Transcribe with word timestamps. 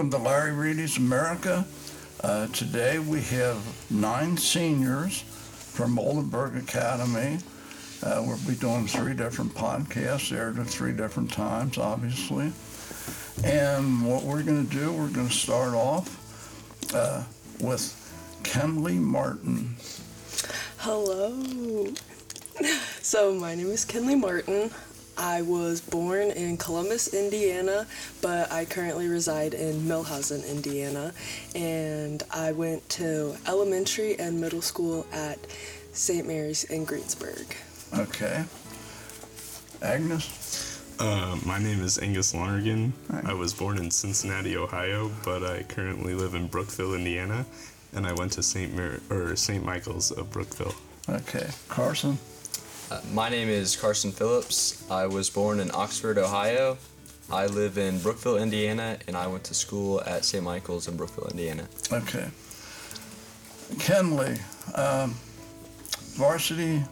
Welcome 0.00 0.18
to 0.18 0.26
Larry 0.26 0.52
Reedy's 0.52 0.96
America. 0.96 1.66
Uh, 2.24 2.46
today 2.46 2.98
we 2.98 3.20
have 3.20 3.90
nine 3.90 4.34
seniors 4.38 5.20
from 5.20 5.98
Oldenburg 5.98 6.56
Academy. 6.56 7.36
Uh, 8.02 8.24
we'll 8.26 8.38
be 8.46 8.54
doing 8.54 8.86
three 8.86 9.12
different 9.12 9.52
podcasts, 9.52 10.34
aired 10.34 10.58
at 10.58 10.68
three 10.68 10.92
different 10.92 11.30
times, 11.30 11.76
obviously. 11.76 12.50
And 13.44 14.06
what 14.06 14.22
we're 14.22 14.42
going 14.42 14.66
to 14.66 14.74
do, 14.74 14.90
we're 14.90 15.10
going 15.10 15.28
to 15.28 15.34
start 15.34 15.74
off 15.74 16.94
uh, 16.94 17.22
with 17.60 18.40
Kenley 18.42 18.98
Martin. 18.98 19.76
Hello. 20.78 21.92
So, 23.02 23.34
my 23.34 23.54
name 23.54 23.68
is 23.68 23.84
Kenley 23.84 24.18
Martin. 24.18 24.70
I 25.20 25.42
was 25.42 25.82
born 25.82 26.30
in 26.30 26.56
Columbus, 26.56 27.12
Indiana, 27.12 27.86
but 28.22 28.50
I 28.50 28.64
currently 28.64 29.06
reside 29.06 29.52
in 29.52 29.82
Millhousen, 29.82 30.48
Indiana. 30.48 31.12
And 31.54 32.22
I 32.30 32.52
went 32.52 32.88
to 32.90 33.36
elementary 33.46 34.18
and 34.18 34.40
middle 34.40 34.62
school 34.62 35.06
at 35.12 35.38
St. 35.92 36.26
Mary's 36.26 36.64
in 36.64 36.86
Greensburg. 36.86 37.54
Okay. 37.98 38.44
Agnes? 39.82 40.80
Uh, 40.98 41.38
my 41.44 41.58
name 41.58 41.82
is 41.82 41.98
Angus 41.98 42.34
Lonergan. 42.34 42.94
I 43.24 43.34
was 43.34 43.52
born 43.52 43.76
in 43.76 43.90
Cincinnati, 43.90 44.56
Ohio, 44.56 45.10
but 45.22 45.44
I 45.44 45.64
currently 45.64 46.14
live 46.14 46.34
in 46.34 46.46
Brookville, 46.46 46.94
Indiana, 46.94 47.44
and 47.92 48.06
I 48.06 48.14
went 48.14 48.32
to 48.32 48.42
St. 48.42 48.74
Mar- 48.74 49.00
or 49.10 49.36
St. 49.36 49.62
Michael's 49.62 50.12
of 50.12 50.30
Brookville. 50.30 50.74
Okay. 51.10 51.50
Carson? 51.68 52.18
Uh, 52.90 53.00
my 53.12 53.28
name 53.28 53.48
is 53.48 53.76
Carson 53.76 54.10
Phillips. 54.10 54.84
I 54.90 55.06
was 55.06 55.30
born 55.30 55.60
in 55.60 55.70
Oxford, 55.72 56.18
Ohio. 56.18 56.76
I 57.30 57.46
live 57.46 57.78
in 57.78 58.00
Brookville, 58.00 58.38
Indiana, 58.38 58.98
and 59.06 59.16
I 59.16 59.28
went 59.28 59.44
to 59.44 59.54
school 59.54 60.00
at 60.04 60.24
St. 60.24 60.42
Michael's 60.42 60.88
in 60.88 60.96
Brookville, 60.96 61.28
Indiana. 61.28 61.68
Okay. 61.92 62.26
Kenley, 63.74 64.40
um, 64.76 65.14
varsity 66.16 66.82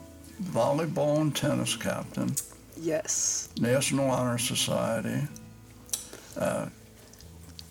volleyball 0.45 1.21
and 1.21 1.35
tennis 1.35 1.75
captain, 1.77 2.35
Yes. 2.81 3.49
National 3.59 4.09
Honor 4.09 4.39
Society. 4.39 5.27
Uh, 6.39 6.69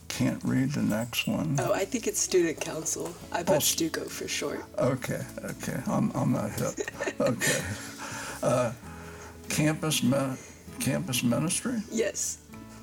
can't 0.10 0.44
read 0.44 0.72
the 0.74 0.82
next 0.82 1.26
one. 1.28 1.56
Oh, 1.60 1.72
I 1.72 1.86
think 1.86 2.08
it's 2.08 2.20
Student 2.20 2.60
Council. 2.60 3.14
I 3.32 3.42
Oh. 3.42 3.44
put 3.46 3.62
STUCO 3.62 4.10
for 4.10 4.28
short. 4.28 4.66
Okay, 4.78 5.22
okay, 5.46 5.80
I'm, 5.88 6.12
I'm 6.14 6.34
not 6.34 6.52
hip. 6.52 6.74
Okay. 7.22 7.62
Campus, 9.62 10.04
min- 10.04 10.38
campus 10.80 11.24
ministry? 11.24 11.82
Yes. 11.92 12.38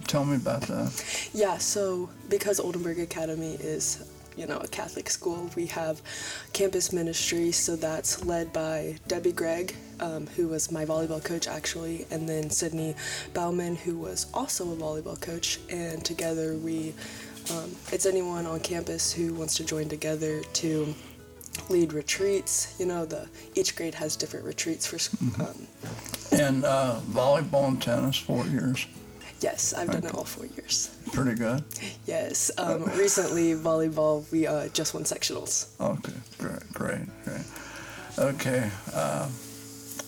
Tell 0.08 0.24
me 0.24 0.34
about 0.34 0.62
that. 0.62 0.90
Yeah, 1.32 1.56
so 1.58 2.10
because 2.28 2.58
Oldenburg 2.58 2.98
Academy 2.98 3.54
is, 3.60 4.04
you 4.36 4.48
know, 4.48 4.58
a 4.58 4.66
Catholic 4.66 5.08
school, 5.08 5.48
we 5.54 5.66
have 5.66 6.02
campus 6.52 6.92
ministry. 6.92 7.52
So 7.52 7.76
that's 7.76 8.24
led 8.24 8.52
by 8.52 8.96
Debbie 9.06 9.30
Gregg, 9.30 9.76
um, 10.00 10.26
who 10.34 10.48
was 10.48 10.72
my 10.72 10.84
volleyball 10.84 11.22
coach 11.22 11.46
actually, 11.46 12.06
and 12.10 12.28
then 12.28 12.50
Sydney 12.50 12.96
Bauman, 13.34 13.76
who 13.76 13.96
was 13.96 14.26
also 14.34 14.72
a 14.72 14.76
volleyball 14.76 15.18
coach. 15.20 15.60
And 15.70 16.04
together 16.04 16.56
we, 16.56 16.92
um, 17.52 17.70
it's 17.92 18.04
anyone 18.04 18.46
on 18.46 18.58
campus 18.58 19.12
who 19.12 19.32
wants 19.34 19.54
to 19.58 19.64
join 19.64 19.88
together 19.88 20.42
to 20.54 20.92
lead 21.70 21.92
retreats. 21.92 22.74
You 22.80 22.86
know, 22.86 23.04
the 23.06 23.28
each 23.54 23.76
grade 23.76 23.94
has 23.94 24.16
different 24.16 24.44
retreats 24.44 24.86
for. 24.88 24.98
sc- 24.98 25.14
Um, 25.38 25.68
And 26.40 26.64
uh, 26.64 27.00
volleyball 27.10 27.68
and 27.68 27.82
tennis, 27.82 28.16
four 28.16 28.46
years. 28.46 28.86
yes, 29.40 29.74
I've 29.74 29.90
done 29.90 30.04
it 30.04 30.14
all 30.14 30.24
four 30.24 30.46
years. 30.46 30.96
Pretty 31.12 31.34
good. 31.34 31.62
Yes. 32.06 32.50
Um, 32.58 32.84
recently, 32.96 33.54
volleyball, 33.54 34.30
we 34.32 34.46
uh, 34.46 34.68
just 34.68 34.94
won 34.94 35.04
sectionals. 35.04 35.68
Okay, 35.80 36.12
great, 36.38 36.72
great, 36.72 37.24
great. 37.24 37.44
Okay, 38.18 38.70
uh, 38.92 39.28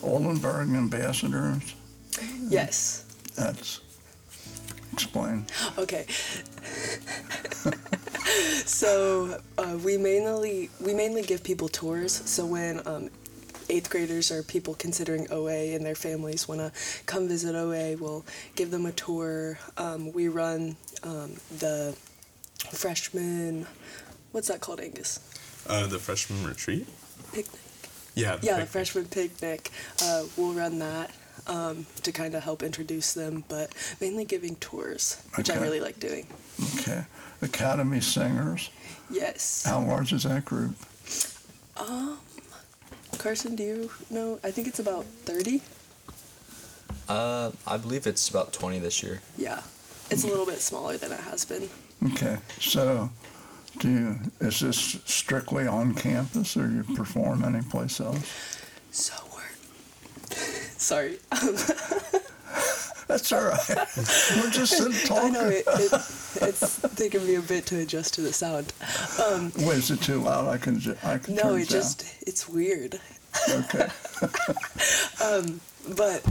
Oldenburg 0.03 0.69
ambassadors. 0.71 1.75
Yes. 2.49 3.05
That's 3.37 3.81
explain. 4.93 5.45
Okay. 5.79 6.07
so 8.65 9.39
uh, 9.59 9.79
we 9.85 9.99
mainly 9.99 10.71
we 10.81 10.95
mainly 10.95 11.23
give 11.23 11.43
people 11.45 11.69
tours. 11.69 12.13
So 12.13 12.47
when 12.47 12.81
um, 12.87 13.11
eighth 13.69 13.91
graders 13.91 14.31
or 14.31 14.43
people 14.43 14.75
considering 14.75 15.27
OA 15.31 15.75
and 15.75 15.85
their 15.85 15.95
families 15.95 16.49
want 16.49 16.61
to 16.61 16.73
come 17.07 17.29
visit 17.29 17.55
OA, 17.55 17.97
we'll 17.97 18.25
give 18.55 18.71
them 18.71 18.87
a 18.87 18.93
tour. 18.93 19.59
Um, 19.77 20.13
we 20.13 20.29
run 20.29 20.77
um, 21.03 21.35
the 21.59 21.97
freshman. 22.71 23.67
What's 24.33 24.49
that 24.49 24.61
called, 24.61 24.81
Angus? 24.81 25.21
Uh, 25.69 25.87
the 25.87 25.99
freshman 25.99 26.47
retreat? 26.47 26.87
Picnic. 27.33 27.61
Yeah. 28.15 28.39
Yeah, 28.43 28.61
the 28.61 28.67
freshman 28.67 29.07
picnic. 29.07 29.71
Uh, 30.03 30.25
we'll 30.37 30.53
run 30.53 30.79
that 30.79 31.11
um, 31.47 31.87
to 32.03 32.13
kind 32.13 32.35
of 32.35 32.43
help 32.43 32.63
introduce 32.63 33.15
them, 33.15 33.45
but 33.49 33.73
mainly 34.01 34.25
giving 34.25 34.57
tours, 34.57 35.23
which 35.35 35.51
I 35.51 35.57
really 35.57 35.81
like 35.81 36.01
doing. 36.01 36.27
Okay, 36.79 37.05
Academy 37.43 38.01
Singers. 38.01 38.71
Yes. 39.11 39.65
How 39.65 39.81
large 39.81 40.13
is 40.13 40.25
that 40.25 40.45
group? 40.45 40.77
Carson, 43.19 43.57
do 43.57 43.63
you 43.63 43.91
know? 44.11 44.39
I 44.45 44.51
think 44.51 44.69
it's 44.69 44.79
about 44.79 45.05
30. 45.25 45.63
Uh, 47.09 47.53
I 47.67 47.77
believe 47.77 48.07
it's 48.07 48.29
about 48.29 48.53
20 48.53 48.79
this 48.79 49.03
year. 49.03 49.21
Yeah. 49.37 49.63
It's 50.11 50.25
a 50.25 50.27
little 50.29 50.47
bit 50.47 50.61
smaller 50.61 50.97
than 50.97 51.13
it 51.13 51.21
has 51.21 51.45
been. 51.45 51.69
Okay, 52.13 52.37
so 52.61 53.11
do 53.79 53.89
you, 53.91 54.17
is 54.41 54.61
this 54.61 54.99
strictly 55.05 55.67
on 55.67 55.95
campus 55.95 56.57
or 56.57 56.71
you 56.71 56.85
perform 56.95 57.45
anyplace 57.45 58.01
else? 58.01 58.59
So 58.93 59.15
we're. 59.35 60.37
Sorry. 60.77 61.19
That's 63.07 63.33
all 63.33 63.45
right. 63.45 63.69
We're 63.69 64.51
just 64.51 64.77
sitting 64.77 65.17
I 65.17 65.31
know 65.31 65.49
it, 65.49 65.65
it, 65.67 65.93
it's 66.43 66.81
taken 66.97 67.25
me 67.25 67.37
a 67.37 67.41
bit 67.41 67.67
to 67.67 67.79
adjust 67.81 68.15
to 68.15 68.21
the 68.21 68.33
sound. 68.33 68.73
Um, 69.25 69.53
Wait, 69.59 69.79
is 69.79 69.91
it 69.91 70.01
too 70.03 70.21
loud? 70.23 70.49
I 70.49 70.59
can, 70.59 70.81
I 71.05 71.19
can 71.19 71.35
no, 71.35 71.43
turn 71.43 71.61
it 71.61 71.69
down. 71.69 71.81
just, 71.81 72.17
it's 72.27 72.49
weird. 72.49 72.99
Okay, 73.49 73.89
But 75.95 76.25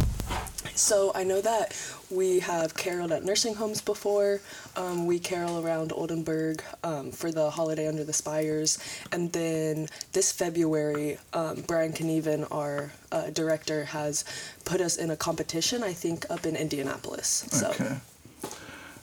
so 0.75 1.11
I 1.15 1.23
know 1.23 1.41
that 1.41 1.75
we 2.09 2.39
have 2.39 2.75
caroled 2.75 3.11
at 3.11 3.23
nursing 3.23 3.55
homes 3.55 3.81
before. 3.81 4.41
Um, 4.75 5.05
we 5.05 5.19
carol 5.19 5.65
around 5.65 5.91
Oldenburg 5.93 6.63
um, 6.83 7.11
for 7.11 7.31
the 7.31 7.49
holiday 7.49 7.87
under 7.87 8.03
the 8.03 8.13
spires, 8.13 8.77
and 9.11 9.31
then 9.31 9.87
this 10.11 10.31
February, 10.31 11.17
um, 11.33 11.63
Brian 11.67 11.93
Knieven, 11.93 12.47
our 12.51 12.91
uh, 13.11 13.29
director, 13.31 13.85
has 13.85 14.25
put 14.65 14.81
us 14.81 14.97
in 14.97 15.09
a 15.09 15.15
competition. 15.15 15.83
I 15.83 15.93
think 15.93 16.29
up 16.29 16.45
in 16.45 16.55
Indianapolis. 16.55 17.47
So 17.51 17.69
okay. 17.69 17.97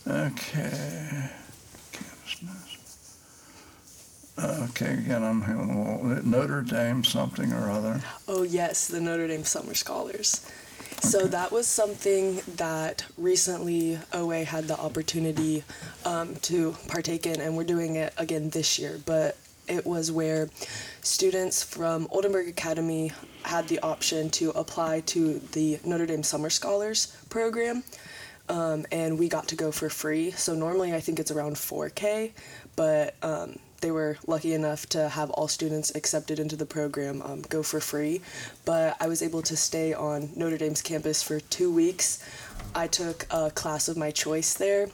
Okay. 0.07 1.31
Okay, 4.39 4.95
again, 4.95 5.23
I'm 5.23 5.43
having 5.43 5.71
a 5.71 6.01
little, 6.03 6.27
Notre 6.27 6.63
Dame 6.63 7.05
something 7.05 7.53
or 7.53 7.71
other. 7.71 8.01
Oh, 8.27 8.43
yes, 8.43 8.89
the 8.89 9.01
Notre 9.01 9.29
Dame 9.29 9.45
Summer 9.45 9.75
Scholars. 9.75 10.51
So 11.03 11.27
that 11.27 11.53
was 11.53 11.67
something 11.67 12.41
that 12.57 13.05
recently 13.19 13.99
OA 14.15 14.45
had 14.45 14.69
the 14.69 14.79
opportunity 14.79 15.65
um, 16.07 16.37
to 16.43 16.75
partake 16.89 17.27
in, 17.27 17.41
and 17.41 17.57
we're 17.57 17.65
doing 17.65 17.97
it 17.97 18.15
again 18.17 18.51
this 18.51 18.79
year. 18.79 18.99
But 19.05 19.37
it 19.69 19.85
was 19.85 20.11
where 20.11 20.49
students 21.03 21.63
from 21.63 22.09
Oldenburg 22.11 22.49
Academy 22.49 23.13
had 23.45 23.69
the 23.69 23.81
option 23.81 24.31
to 24.31 24.51
apply 24.51 25.01
to 25.01 25.41
the 25.53 25.79
Notre 25.85 26.07
Dame 26.07 26.23
Summer 26.23 26.49
Scholars 26.49 27.15
program. 27.29 27.85
Um, 28.49 28.87
and 28.91 29.19
we 29.19 29.29
got 29.29 29.49
to 29.49 29.57
go 29.57 29.71
for 29.71 29.91
free. 29.91 30.31
So 30.31 30.55
normally 30.55 30.95
I 30.95 31.01
think 31.01 31.19
it's 31.19 31.31
around 31.31 31.57
4K, 31.57 32.33
but 32.77 33.15
um, 33.23 33.59
they 33.83 33.91
were 33.91 34.17
lucky 34.27 34.55
enough 34.55 34.87
to 34.91 35.11
have 35.11 35.31
all 35.31 35.49
students 35.49 35.95
accepted 35.95 36.39
into 36.39 36.57
the 36.57 36.65
program 36.65 37.21
um, 37.23 37.43
go 37.43 37.63
for 37.63 37.81
free. 37.81 38.23
But 38.65 38.97
I 39.01 39.09
was 39.09 39.23
able 39.23 39.43
to 39.43 39.57
stay 39.57 39.93
on 39.93 40.31
Notre 40.35 40.57
Dame's 40.57 40.81
campus 40.81 41.23
for 41.23 41.41
two 41.41 41.71
weeks. 41.71 42.25
I 42.75 42.87
took 42.87 43.27
a 43.31 43.51
class 43.51 43.89
of 43.89 43.97
my 43.97 44.11
choice 44.11 44.55
there, 44.55 44.89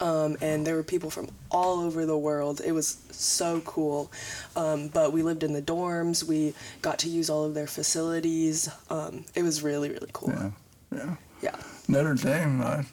um, 0.00 0.36
and 0.40 0.66
there 0.66 0.74
were 0.74 0.82
people 0.82 1.10
from 1.10 1.28
all 1.50 1.80
over 1.80 2.04
the 2.06 2.18
world. 2.18 2.60
It 2.64 2.72
was 2.72 2.98
so 3.10 3.60
cool. 3.60 4.10
Um, 4.56 4.88
but 4.88 5.12
we 5.12 5.22
lived 5.22 5.44
in 5.44 5.52
the 5.52 5.62
dorms. 5.62 6.24
We 6.24 6.54
got 6.82 6.98
to 7.00 7.08
use 7.08 7.30
all 7.30 7.44
of 7.44 7.54
their 7.54 7.68
facilities. 7.68 8.68
Um, 8.90 9.24
it 9.34 9.42
was 9.42 9.62
really 9.62 9.90
really 9.90 10.10
cool. 10.12 10.30
Yeah, 10.30 10.50
yeah. 10.92 11.14
Yeah. 11.40 11.56
Notre 11.86 12.14
Dame, 12.14 12.60
I, 12.62 12.84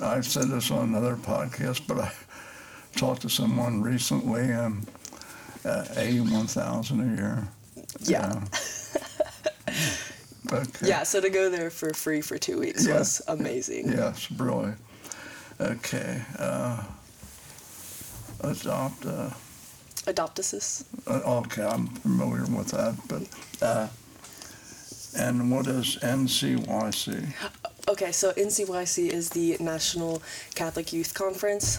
I've 0.00 0.24
said 0.24 0.48
this 0.48 0.70
on 0.70 0.90
another 0.90 1.16
podcast, 1.16 1.88
but 1.88 1.98
I 1.98 2.12
talked 2.96 3.22
to 3.22 3.28
someone 3.28 3.82
recently, 3.82 4.52
um, 4.52 4.86
uh, 5.64 5.84
81,000 5.96 7.00
a 7.00 7.16
year. 7.16 7.48
Yeah. 8.02 8.40
Okay. 10.52 10.88
Yeah, 10.88 11.04
so 11.04 11.20
to 11.20 11.30
go 11.30 11.48
there 11.48 11.70
for 11.70 11.94
free 11.94 12.20
for 12.22 12.36
two 12.36 12.58
weeks 12.58 12.84
Yeah. 12.84 12.98
was 12.98 13.22
amazing. 13.28 13.92
Yes, 13.92 14.28
really. 14.32 14.72
Okay. 15.60 16.22
Uh, 16.36 16.82
adopt, 18.40 19.06
uh, 19.06 19.30
Adoptasis. 20.06 20.82
uh, 21.06 21.38
okay, 21.42 21.62
I'm 21.62 21.86
familiar 21.86 22.44
with 22.46 22.68
that, 22.72 22.96
but, 23.06 23.22
uh, 23.64 23.88
and 25.16 25.52
what 25.52 25.68
is 25.68 25.98
NCYC? 26.02 27.32
Okay, 27.86 28.10
so 28.10 28.32
NCYC 28.32 29.08
is 29.10 29.28
the 29.30 29.56
National 29.60 30.20
Catholic 30.56 30.92
Youth 30.92 31.14
Conference. 31.14 31.78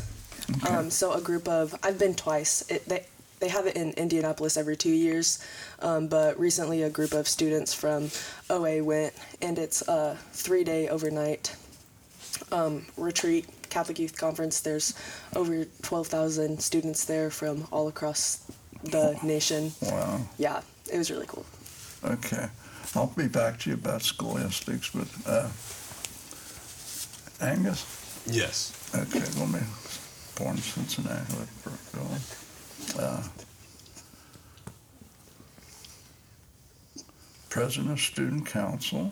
Okay. 0.58 0.70
Um, 0.74 0.90
so 0.90 1.14
a 1.14 1.22
group 1.22 1.48
of 1.48 1.76
I've 1.84 1.98
been 2.00 2.16
twice. 2.16 2.64
It, 2.70 2.86
they 2.88 3.06
they 3.40 3.48
have 3.50 3.66
it 3.66 3.76
in 3.76 3.92
Indianapolis 3.94 4.56
every 4.58 4.78
two 4.78 4.92
years, 4.92 5.44
um, 5.80 6.08
but 6.08 6.40
recently 6.40 6.84
a 6.84 6.90
group 6.90 7.14
of 7.14 7.28
students 7.28 7.74
from 7.74 8.10
OA 8.50 8.84
went, 8.84 9.14
and 9.42 9.58
it's 9.58 9.82
a 9.88 10.18
three 10.32 10.64
day 10.64 10.88
overnight 10.90 11.56
um, 12.52 12.86
retreat 12.98 13.48
Catholic 13.70 13.98
Youth 14.00 14.18
Conference. 14.18 14.60
There's 14.62 14.94
over 15.36 15.66
twelve 15.82 16.08
thousand 16.08 16.62
students 16.62 17.06
there 17.06 17.30
from 17.32 17.68
all 17.72 17.88
across 17.88 18.46
the 18.84 19.18
nation. 19.24 19.72
Wow, 19.82 20.22
Yeah, 20.38 20.62
it 20.92 20.98
was 20.98 21.10
really 21.12 21.28
cool. 21.28 21.46
okay. 22.04 22.48
I'll 22.96 23.08
be 23.16 23.28
back 23.28 23.60
to 23.60 23.70
you 23.70 23.76
about 23.76 24.02
scholastics, 24.02 24.90
but, 24.90 25.08
uh, 25.26 25.50
Angus? 27.40 27.86
Yes. 28.28 28.74
Okay, 28.94 29.20
let 29.40 29.50
me, 29.50 29.60
born 30.36 30.56
in 30.56 30.62
Cincinnati, 30.62 31.34
let 31.38 31.64
Brookville. 31.64 33.02
Uh, 33.02 33.24
President 37.50 37.92
of 37.92 38.00
Student 38.00 38.46
Council, 38.46 39.12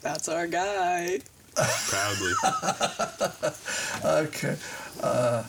That's 0.00 0.28
our 0.28 0.46
guy. 0.46 1.18
Proudly. 1.54 2.32
okay, 4.04 4.56
uh, 5.02 5.42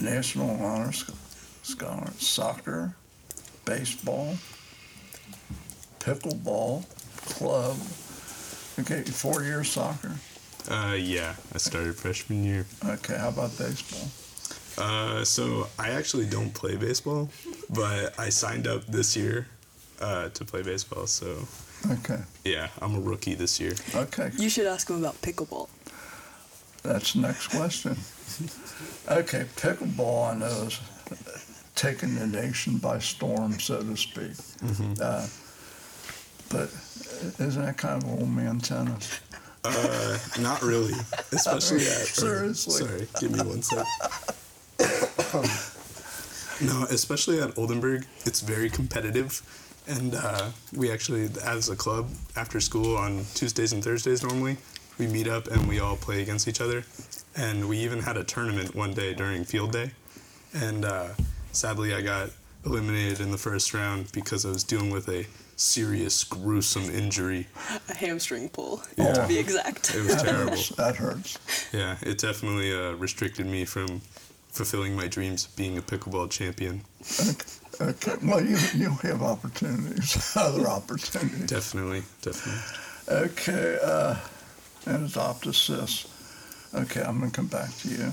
National 0.00 0.50
Honor 0.64 0.92
Scholar, 1.62 2.10
soccer, 2.16 2.94
baseball, 3.66 4.36
pickleball, 5.98 6.84
club. 7.26 7.76
Okay, 8.78 9.02
four 9.02 9.42
years 9.42 9.68
soccer. 9.70 10.12
Uh, 10.70 10.94
yeah, 10.94 11.34
I 11.52 11.58
started 11.58 11.96
freshman 11.96 12.44
year. 12.44 12.64
Okay, 12.86 13.16
how 13.18 13.30
about 13.30 13.50
baseball? 13.58 14.08
Uh, 14.78 15.24
so 15.24 15.66
I 15.78 15.90
actually 15.90 16.26
don't 16.26 16.54
play 16.54 16.76
baseball, 16.76 17.28
but 17.68 18.18
I 18.18 18.28
signed 18.30 18.66
up 18.68 18.86
this 18.86 19.16
year 19.16 19.46
uh, 20.00 20.28
to 20.28 20.44
play 20.44 20.62
baseball. 20.62 21.06
So 21.06 21.46
Okay, 21.90 22.20
yeah, 22.44 22.68
I'm 22.80 22.94
a 22.94 23.00
rookie 23.00 23.34
this 23.34 23.58
year. 23.58 23.74
okay, 23.94 24.30
You 24.36 24.48
should 24.48 24.66
ask 24.66 24.88
him 24.88 24.98
about 24.98 25.20
pickleball. 25.22 25.68
That's 26.82 27.14
the 27.14 27.20
next 27.20 27.48
question. 27.48 27.96
Okay, 29.08 29.44
pickleball, 29.56 30.32
I 30.32 30.38
know, 30.38 30.66
is 30.68 30.80
taking 31.74 32.14
the 32.14 32.26
nation 32.26 32.78
by 32.78 33.00
storm, 33.00 33.58
so 33.58 33.82
to 33.82 33.96
speak. 33.96 34.32
Uh, 35.00 35.26
but 36.48 36.70
isn't 37.38 37.62
that 37.64 37.76
kind 37.76 38.02
of 38.02 38.08
old 38.08 38.30
man 38.30 38.60
tennis? 38.60 39.20
Uh, 39.64 40.18
not 40.40 40.62
really, 40.62 40.94
especially 41.32 41.78
at. 41.78 42.06
Seriously. 42.06 42.86
Sorry, 42.86 43.08
give 43.20 43.30
me 43.32 43.42
one 43.42 43.62
sec. 43.62 43.86
no, 46.62 46.84
especially 46.84 47.40
at 47.40 47.56
Oldenburg, 47.58 48.06
it's 48.24 48.40
very 48.40 48.70
competitive, 48.70 49.42
and 49.86 50.14
uh, 50.14 50.48
we 50.74 50.90
actually, 50.90 51.28
as 51.44 51.68
a 51.68 51.76
club, 51.76 52.08
after 52.36 52.60
school 52.60 52.96
on 52.96 53.24
Tuesdays 53.34 53.72
and 53.74 53.84
Thursdays 53.84 54.22
normally, 54.22 54.56
we 54.98 55.06
meet 55.06 55.28
up 55.28 55.46
and 55.48 55.68
we 55.68 55.78
all 55.80 55.96
play 55.96 56.22
against 56.22 56.48
each 56.48 56.62
other, 56.62 56.84
and 57.36 57.68
we 57.68 57.78
even 57.78 58.00
had 58.00 58.16
a 58.16 58.24
tournament 58.24 58.74
one 58.74 58.94
day 58.94 59.12
during 59.12 59.44
field 59.44 59.72
day, 59.72 59.90
and 60.54 60.86
uh, 60.86 61.08
sadly 61.52 61.94
I 61.94 62.00
got 62.00 62.30
eliminated 62.64 63.20
in 63.20 63.30
the 63.30 63.38
first 63.38 63.72
round 63.74 64.10
because 64.12 64.44
I 64.44 64.50
was 64.50 64.64
dealing 64.64 64.90
with 64.90 65.08
a 65.08 65.26
serious, 65.56 66.24
gruesome 66.24 66.84
injury. 66.84 67.46
A 67.88 67.94
hamstring 67.94 68.48
pull, 68.48 68.82
Yeah. 68.96 69.12
to 69.14 69.26
be 69.28 69.38
exact. 69.38 69.94
It 69.94 69.98
was 70.04 70.16
That 70.16 70.24
terrible. 70.24 70.50
hurts. 70.52 70.68
That 70.76 70.96
hurts. 70.96 71.38
Yeah, 71.72 71.96
it 72.02 72.18
definitely 72.18 72.72
uh, 72.74 72.92
restricted 72.92 73.46
me 73.46 73.64
from 73.64 74.00
fulfilling 74.52 74.96
my 74.96 75.06
dreams 75.06 75.46
of 75.46 75.54
being 75.56 75.78
a 75.78 75.82
pickleball 75.82 76.30
champion. 76.30 76.82
Okay, 77.20 77.44
okay. 77.80 78.14
well, 78.22 78.40
you, 78.44 78.56
you 78.74 78.90
have 79.02 79.22
opportunities, 79.22 80.32
other 80.36 80.66
opportunities. 80.66 81.46
Definitely, 81.46 82.02
definitely. 82.22 82.62
Okay, 83.08 83.78
uh, 83.82 84.16
and 84.86 85.08
adopt 85.08 85.46
assist. 85.46 86.08
Okay, 86.74 87.02
I'm 87.02 87.18
gonna 87.20 87.30
come 87.30 87.46
back 87.48 87.70
to 87.78 87.88
you. 87.88 88.12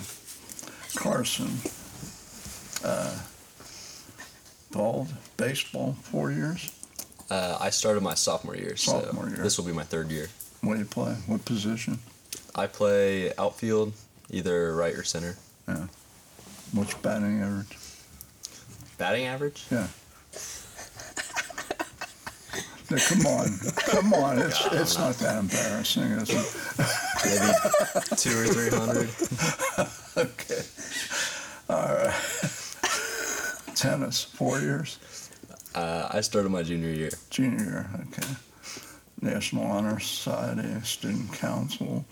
Carson, 0.96 1.50
uh, 2.84 3.18
bald, 4.72 5.08
baseball, 5.38 5.94
four 6.02 6.32
years. 6.32 6.72
Uh, 7.30 7.58
I 7.60 7.70
started 7.72 8.02
my 8.04 8.14
sophomore 8.14 8.56
year, 8.56 8.76
Sophomore 8.78 9.26
so 9.26 9.30
year. 9.36 9.44
this 9.44 9.58
will 9.58 9.66
be 9.66 9.74
my 9.74 9.84
third 9.84 10.10
year. 10.12 10.30
What 10.62 10.74
do 10.76 10.80
you 10.80 10.86
play? 10.86 11.14
What 11.28 11.44
position? 11.46 12.00
I 12.56 12.68
play 12.68 13.34
outfield, 13.38 13.94
either 14.30 14.74
right 14.76 14.94
or 14.96 15.04
center. 15.04 15.36
What's 16.74 16.92
your 16.94 17.02
batting 17.02 17.42
average? 17.42 17.78
Batting 18.98 19.26
average? 19.26 19.66
Yeah. 19.70 19.88
Now, 22.90 22.98
come 23.00 23.26
on, 23.26 23.48
come 23.86 24.14
on. 24.14 24.40
It's 24.44 24.66
it's 24.72 24.98
not 24.98 25.16
that 25.16 25.38
embarrassing, 25.40 26.04
is 26.04 26.30
it? 26.30 26.46
Maybe 27.26 28.16
two 28.16 28.40
or 28.40 28.46
three 28.48 28.70
hundred. 28.70 29.10
Okay. 30.18 30.64
All 31.70 31.94
right. 31.94 32.14
Tennis, 33.78 34.24
four 34.24 34.60
years. 34.60 34.98
Uh, 35.76 36.08
I 36.12 36.22
started 36.22 36.50
my 36.50 36.64
junior 36.64 36.90
year. 36.90 37.12
Junior 37.30 37.64
year, 37.64 37.90
okay. 38.08 38.34
National 39.22 39.66
Honor 39.66 40.00
Society, 40.00 40.82
Student 40.84 41.32
Council. 41.34 42.04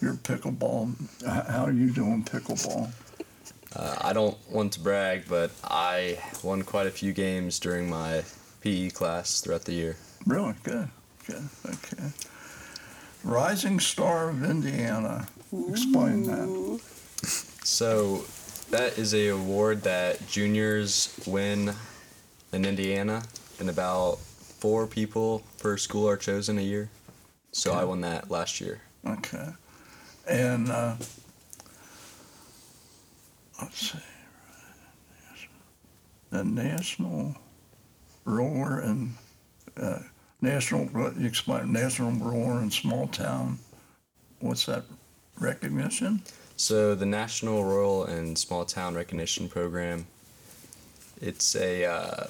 Your 0.00 0.14
pickleball. 0.14 0.94
How 1.26 1.66
are 1.66 1.72
you 1.72 1.90
doing 1.90 2.24
pickleball? 2.24 2.90
Uh, 3.76 3.96
I 4.00 4.12
don't 4.14 4.36
want 4.50 4.72
to 4.72 4.80
brag, 4.80 5.24
but 5.28 5.50
I 5.62 6.18
won 6.42 6.62
quite 6.62 6.86
a 6.86 6.90
few 6.90 7.12
games 7.12 7.58
during 7.58 7.90
my 7.90 8.24
PE 8.62 8.90
class 8.90 9.42
throughout 9.42 9.66
the 9.66 9.74
year. 9.74 9.96
Really 10.26 10.54
good, 10.62 10.88
good. 11.26 11.48
Okay. 11.66 12.08
Rising 13.22 13.80
Star 13.80 14.30
of 14.30 14.42
Indiana. 14.42 15.28
Explain 15.68 16.24
that. 16.24 16.80
So, 17.64 18.24
that 18.72 18.96
is 18.96 19.12
a 19.12 19.28
award 19.28 19.82
that 19.82 20.26
juniors 20.26 21.14
win 21.26 21.74
in 22.54 22.64
Indiana, 22.64 23.22
and 23.60 23.68
about 23.68 24.18
four 24.18 24.86
people 24.86 25.42
per 25.58 25.76
school 25.76 26.08
are 26.08 26.16
chosen 26.16 26.58
a 26.58 26.62
year. 26.62 26.88
So 27.52 27.74
I 27.74 27.84
won 27.84 28.00
that 28.00 28.30
last 28.30 28.62
year. 28.62 28.80
Okay. 29.06 29.48
And 30.26 30.70
uh, 30.70 30.96
let's 33.60 33.92
see. 33.92 33.98
The 36.30 36.42
National 36.42 37.36
Roller 38.24 38.80
and 38.80 39.14
uh, 39.76 39.98
National, 40.40 40.88
you 41.18 41.26
explain, 41.26 41.70
National 41.70 42.10
Roller 42.12 42.62
in 42.62 42.70
Small 42.70 43.06
Town. 43.08 43.58
What's 44.40 44.64
that 44.64 44.84
recognition? 45.38 46.22
So 46.56 46.94
the 46.94 47.06
National 47.06 47.64
Rural 47.64 48.04
and 48.04 48.36
Small 48.38 48.64
Town 48.64 48.94
Recognition 48.94 49.48
Program, 49.48 50.06
it's 51.20 51.56
a, 51.56 51.84
uh, 51.84 52.26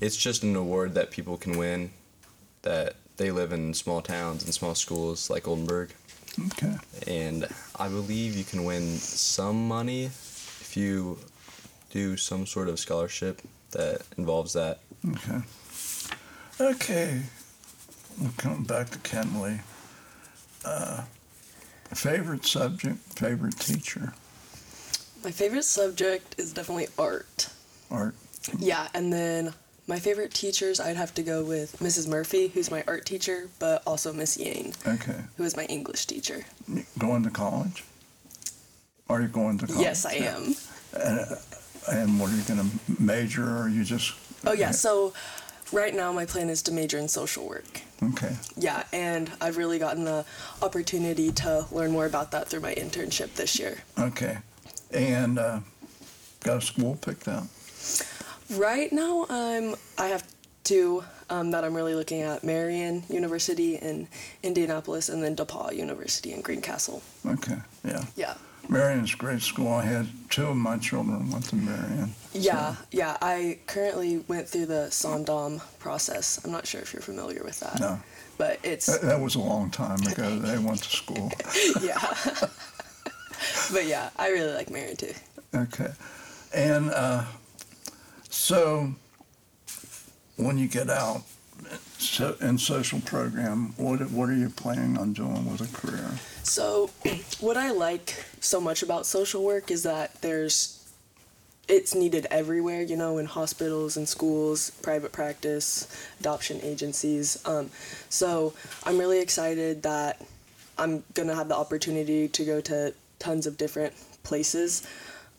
it's 0.00 0.16
just 0.16 0.42
an 0.42 0.56
award 0.56 0.94
that 0.94 1.10
people 1.10 1.36
can 1.36 1.58
win, 1.58 1.90
that 2.62 2.96
they 3.16 3.30
live 3.30 3.52
in 3.52 3.74
small 3.74 4.00
towns 4.00 4.44
and 4.44 4.54
small 4.54 4.74
schools 4.74 5.28
like 5.28 5.46
Oldenburg, 5.46 5.90
Okay. 6.52 6.76
and 7.06 7.48
I 7.78 7.88
believe 7.88 8.36
you 8.36 8.44
can 8.44 8.64
win 8.64 8.96
some 8.96 9.66
money 9.66 10.04
if 10.04 10.76
you 10.76 11.18
do 11.90 12.16
some 12.16 12.46
sort 12.46 12.68
of 12.68 12.78
scholarship 12.78 13.42
that 13.72 14.02
involves 14.16 14.52
that. 14.54 14.78
Okay. 15.10 15.40
Okay. 16.60 17.22
We'll 18.20 18.30
come 18.36 18.64
back 18.64 18.90
to 18.90 18.98
Kenley. 18.98 19.60
Uh, 20.64 21.02
favorite 21.94 22.44
subject, 22.46 22.98
favorite 23.18 23.58
teacher, 23.58 24.12
My 25.24 25.30
favorite 25.32 25.64
subject 25.64 26.34
is 26.38 26.52
definitely 26.52 26.88
art. 26.98 27.48
art. 27.90 28.14
Yeah, 28.58 28.88
and 28.94 29.12
then 29.12 29.52
my 29.86 29.98
favorite 29.98 30.32
teachers, 30.32 30.78
I'd 30.80 30.96
have 30.96 31.12
to 31.14 31.22
go 31.22 31.42
with 31.44 31.76
Mrs. 31.80 32.06
Murphy, 32.08 32.48
who's 32.48 32.70
my 32.70 32.84
art 32.86 33.04
teacher, 33.04 33.48
but 33.58 33.82
also 33.86 34.12
Miss 34.12 34.36
Yang, 34.36 34.74
Okay. 34.86 35.20
who 35.36 35.44
is 35.44 35.56
my 35.56 35.64
English 35.64 36.06
teacher. 36.06 36.44
Going 36.98 37.24
to 37.24 37.30
college? 37.30 37.84
Are 39.10 39.20
you 39.20 39.28
going 39.28 39.58
to 39.58 39.66
college? 39.66 39.82
Yes, 39.82 40.04
I 40.06 40.12
Yeah. 40.14 40.36
am. 40.36 40.54
Uh, 40.94 41.34
and 41.90 42.20
what 42.20 42.30
are 42.30 42.36
you 42.36 42.42
going 42.42 42.60
to 42.70 43.02
major, 43.02 43.44
or 43.44 43.62
are 43.64 43.68
you 43.68 43.82
just? 43.84 44.12
Oh 44.46 44.52
yeah, 44.52 44.70
so 44.70 45.12
right 45.72 45.94
now 45.94 46.12
my 46.12 46.26
plan 46.26 46.50
is 46.50 46.62
to 46.62 46.72
major 46.72 46.98
in 46.98 47.08
social 47.08 47.48
work. 47.48 47.82
Okay. 48.02 48.36
Yeah, 48.56 48.84
and 48.92 49.30
I've 49.40 49.56
really 49.56 49.78
gotten 49.78 50.04
the 50.04 50.24
opportunity 50.62 51.32
to 51.32 51.66
learn 51.70 51.90
more 51.90 52.06
about 52.06 52.30
that 52.30 52.48
through 52.48 52.60
my 52.60 52.74
internship 52.74 53.34
this 53.34 53.58
year. 53.58 53.78
Okay. 53.98 54.38
And 54.92 55.38
uh, 55.38 55.60
got 56.44 56.58
a 56.58 56.60
school 56.60 56.96
picked 56.96 57.28
out? 57.28 57.44
Right 58.50 58.92
now, 58.92 59.26
I'm 59.28 59.74
I 59.98 60.06
have 60.06 60.24
two 60.64 61.04
um, 61.28 61.50
that 61.50 61.64
I'm 61.64 61.74
really 61.74 61.94
looking 61.94 62.22
at: 62.22 62.42
Marian 62.42 63.02
University 63.10 63.76
in 63.76 64.08
Indianapolis, 64.42 65.08
and 65.08 65.22
then 65.22 65.36
DePauw 65.36 65.74
University 65.76 66.32
in 66.32 66.40
Greencastle. 66.40 67.02
Okay. 67.26 67.58
Yeah. 67.84 68.04
Yeah, 68.16 68.34
Marian's 68.68 69.14
great 69.14 69.40
school. 69.40 69.68
I 69.68 69.84
had 69.84 70.06
two 70.30 70.46
of 70.46 70.56
my 70.56 70.76
children 70.78 71.30
went 71.30 71.44
to 71.46 71.56
Marian. 71.56 72.12
yeah, 72.34 72.76
yeah. 72.90 73.16
I 73.22 73.58
currently 73.66 74.18
went 74.28 74.48
through 74.48 74.66
the 74.66 74.88
Sondom 74.90 75.60
process. 75.78 76.38
I'm 76.44 76.52
not 76.52 76.66
sure 76.66 76.80
if 76.80 76.92
you're 76.92 77.02
familiar 77.02 77.42
with 77.44 77.60
that, 77.60 77.80
No. 77.80 77.98
but 78.36 78.58
it's 78.62 78.86
That, 78.86 79.00
that 79.02 79.20
was 79.20 79.34
a 79.36 79.40
long 79.40 79.70
time 79.70 80.00
ago. 80.06 80.38
They 80.38 80.58
went 80.58 80.82
to 80.82 80.90
school. 80.90 81.32
yeah. 81.82 81.98
but 83.72 83.86
yeah, 83.86 84.10
I 84.16 84.28
really 84.30 84.52
like 84.52 84.70
Marian 84.70 84.96
too. 84.96 85.14
Okay. 85.54 85.90
And 86.54 86.90
uh, 86.90 87.24
so 88.28 88.92
when 90.36 90.58
you 90.58 90.68
get 90.68 90.90
out 90.90 91.22
so, 91.98 92.36
in 92.40 92.58
social 92.58 93.00
program, 93.00 93.74
what, 93.76 94.00
what 94.10 94.28
are 94.28 94.34
you 94.34 94.50
planning 94.50 94.96
on 94.98 95.12
doing 95.12 95.50
with 95.50 95.60
a 95.60 95.76
career? 95.76 96.10
So, 96.42 96.90
what 97.40 97.56
I 97.56 97.70
like 97.72 98.24
so 98.40 98.60
much 98.60 98.82
about 98.82 99.06
social 99.06 99.44
work 99.44 99.70
is 99.70 99.82
that 99.82 100.20
there's 100.22 100.74
it's 101.66 101.94
needed 101.94 102.26
everywhere, 102.30 102.80
you 102.80 102.96
know, 102.96 103.18
in 103.18 103.26
hospitals 103.26 103.98
and 103.98 104.08
schools, 104.08 104.70
private 104.80 105.12
practice, 105.12 105.86
adoption 106.18 106.60
agencies. 106.62 107.42
Um, 107.44 107.70
so, 108.08 108.54
I'm 108.84 108.98
really 108.98 109.20
excited 109.20 109.82
that 109.82 110.24
I'm 110.78 111.02
gonna 111.14 111.34
have 111.34 111.48
the 111.48 111.56
opportunity 111.56 112.28
to 112.28 112.44
go 112.44 112.60
to 112.62 112.94
tons 113.18 113.46
of 113.46 113.56
different 113.56 113.94
places. 114.22 114.86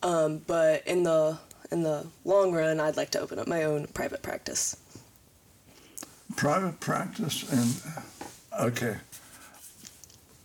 Um, 0.04 0.42
but 0.46 0.86
in 0.86 1.04
the 1.04 1.38
in 1.72 1.84
the 1.84 2.06
long 2.26 2.52
run, 2.52 2.80
I'd 2.80 2.98
like 2.98 3.12
to 3.12 3.20
open 3.20 3.40
up 3.40 3.48
my 3.48 3.64
own 3.64 3.88
private 3.88 4.22
practice. 4.22 4.76
Private 6.40 6.80
practice 6.80 7.44
and, 7.52 8.64
okay. 8.64 8.96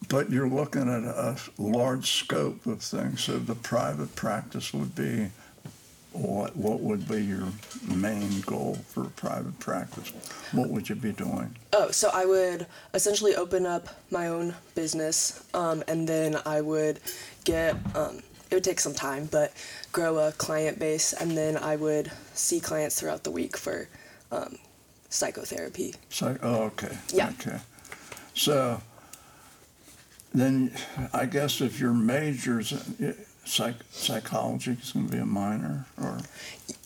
But 0.08 0.28
you're 0.28 0.48
looking 0.48 0.88
at 0.88 1.04
a 1.04 1.38
large 1.56 2.10
scope 2.10 2.66
of 2.66 2.82
things. 2.82 3.22
So 3.22 3.38
the 3.38 3.54
private 3.54 4.16
practice 4.16 4.74
would 4.74 4.96
be, 4.96 5.30
what, 6.10 6.56
what 6.56 6.80
would 6.80 7.06
be 7.06 7.24
your 7.24 7.46
main 7.86 8.40
goal 8.40 8.76
for 8.88 9.04
private 9.04 9.60
practice? 9.60 10.12
What 10.50 10.68
would 10.70 10.88
you 10.88 10.96
be 10.96 11.12
doing? 11.12 11.54
Oh, 11.72 11.92
so 11.92 12.10
I 12.12 12.26
would 12.26 12.66
essentially 12.92 13.36
open 13.36 13.64
up 13.64 13.86
my 14.10 14.26
own 14.26 14.56
business, 14.74 15.44
um, 15.54 15.84
and 15.86 16.08
then 16.08 16.36
I 16.44 16.60
would 16.60 16.98
get. 17.44 17.76
Um, 17.94 18.20
it 18.50 18.54
would 18.56 18.64
take 18.64 18.80
some 18.80 18.94
time, 18.94 19.28
but 19.30 19.52
grow 19.92 20.18
a 20.18 20.32
client 20.32 20.80
base, 20.80 21.12
and 21.12 21.36
then 21.36 21.56
I 21.56 21.76
would 21.76 22.10
see 22.34 22.58
clients 22.58 22.98
throughout 22.98 23.22
the 23.22 23.30
week 23.30 23.56
for 23.56 23.88
um, 24.32 24.58
psychotherapy. 25.14 25.94
So, 26.10 26.36
oh, 26.42 26.62
okay. 26.64 26.98
Yeah. 27.12 27.30
Okay. 27.40 27.58
So 28.34 28.80
then 30.34 30.72
I 31.12 31.26
guess 31.26 31.60
if 31.60 31.78
your 31.78 31.94
major's 31.94 32.72
uh, 32.72 33.12
psych, 33.44 33.76
psychology 33.90 34.72
is 34.72 34.92
going 34.92 35.06
to 35.06 35.12
be 35.12 35.18
a 35.18 35.26
minor 35.26 35.86
or 36.02 36.18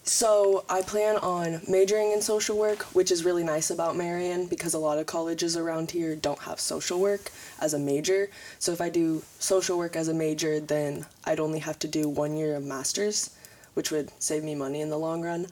So 0.03 0.65
I 0.69 0.83
plan 0.83 1.17
on 1.17 1.63
majoring 1.67 2.13
in 2.13 2.21
social 2.21 2.59
work, 2.59 2.83
which 2.95 3.11
is 3.11 3.25
really 3.25 3.45
nice 3.45 3.71
about 3.71 3.97
Marian 3.97 4.47
because 4.47 4.75
a 4.75 4.79
lot 4.79 4.99
of 4.99 5.07
colleges 5.07 5.57
around 5.57 5.91
here 5.91 6.15
don't 6.15 6.41
have 6.41 6.61
social 6.61 7.01
work 7.01 7.31
as 7.61 7.73
a 7.73 7.79
major. 7.79 8.29
So 8.59 8.73
if 8.73 8.83
I 8.83 8.91
do 8.91 9.23
social 9.39 9.79
work 9.79 9.97
as 9.97 10.09
a 10.09 10.15
major, 10.15 10.61
then 10.61 11.07
I'd 11.25 11.41
only 11.41 11.61
have 11.61 11.79
to 11.79 11.89
do 11.89 12.11
one 12.11 12.37
year 12.37 12.57
of 12.57 12.65
masters, 12.65 13.31
which 13.73 13.91
would 13.91 14.11
save 14.19 14.45
me 14.45 14.55
money 14.55 14.83
in 14.83 14.91
the 14.91 14.99
long 14.99 15.23
run. 15.23 15.47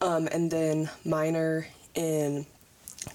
Um, 0.00 0.26
and 0.32 0.50
then 0.50 0.90
minor 1.04 1.66
in 1.94 2.46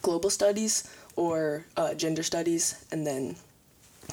global 0.02 0.30
studies 0.30 0.84
or 1.16 1.66
uh, 1.78 1.94
gender 1.94 2.24
studies, 2.24 2.86
and 2.92 3.06
then 3.06 3.36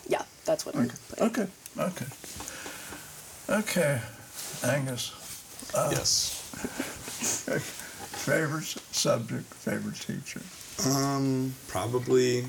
yeah, 0.09 0.23
that's 0.45 0.65
what 0.67 0.77
I'm 0.77 0.91
okay. 1.23 1.25
Okay. 1.25 1.47
Okay. 1.79 2.07
Okay. 3.49 4.01
Angus, 4.65 5.13
yes. 5.91 6.41
favorite 8.25 8.65
subject, 8.93 9.45
favorite 9.55 9.97
teacher. 10.01 10.41
Um, 10.89 11.55
probably 11.69 12.47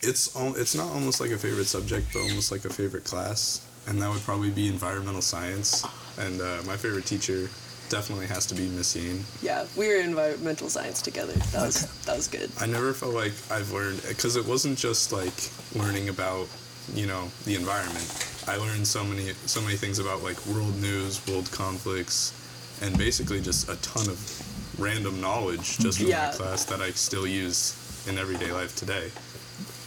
it's 0.00 0.34
al- 0.36 0.56
it's 0.56 0.74
not 0.74 0.88
almost 0.92 1.20
like 1.20 1.30
a 1.30 1.38
favorite 1.38 1.66
subject, 1.66 2.06
but 2.12 2.20
almost 2.20 2.50
like 2.50 2.64
a 2.64 2.72
favorite 2.72 3.04
class, 3.04 3.66
and 3.86 4.00
that 4.00 4.10
would 4.10 4.22
probably 4.22 4.50
be 4.50 4.68
environmental 4.68 5.22
science. 5.22 5.84
And 6.18 6.40
uh, 6.40 6.62
my 6.66 6.76
favorite 6.76 7.06
teacher 7.06 7.48
definitely 7.88 8.26
has 8.26 8.46
to 8.46 8.54
be 8.54 8.68
Miss 8.68 8.94
Yane. 8.96 9.22
Yeah, 9.42 9.66
we 9.76 9.88
were 9.88 9.96
in 9.96 10.10
environmental 10.10 10.68
science 10.68 11.00
together. 11.02 11.32
That 11.52 11.62
was 11.66 11.84
Okay. 11.84 11.92
that 12.06 12.16
was 12.16 12.28
good. 12.28 12.50
I 12.60 12.66
never 12.66 12.92
felt 12.92 13.14
like 13.14 13.32
I've 13.50 13.72
learned 13.72 14.02
because 14.08 14.36
it 14.36 14.46
wasn't 14.46 14.78
just 14.78 15.12
like 15.12 15.34
learning 15.74 16.08
about 16.08 16.46
you 16.94 17.06
know 17.06 17.30
the 17.44 17.54
environment. 17.54 18.06
I 18.46 18.56
learned 18.56 18.86
so 18.86 19.04
many 19.04 19.32
so 19.46 19.60
many 19.60 19.76
things 19.76 19.98
about 19.98 20.22
like 20.22 20.38
world 20.46 20.76
news, 20.80 21.20
world 21.26 21.50
conflicts, 21.52 22.32
and 22.82 22.96
basically 22.96 23.40
just 23.40 23.68
a 23.68 23.76
ton 23.76 24.08
of 24.08 24.18
random 24.78 25.20
knowledge 25.20 25.78
just 25.78 25.98
from 25.98 26.08
Yeah. 26.08 26.28
my 26.30 26.36
class 26.36 26.64
that 26.66 26.80
I 26.80 26.90
still 26.92 27.26
use 27.26 27.74
in 28.06 28.16
everyday 28.18 28.52
life 28.52 28.76
today. 28.76 29.10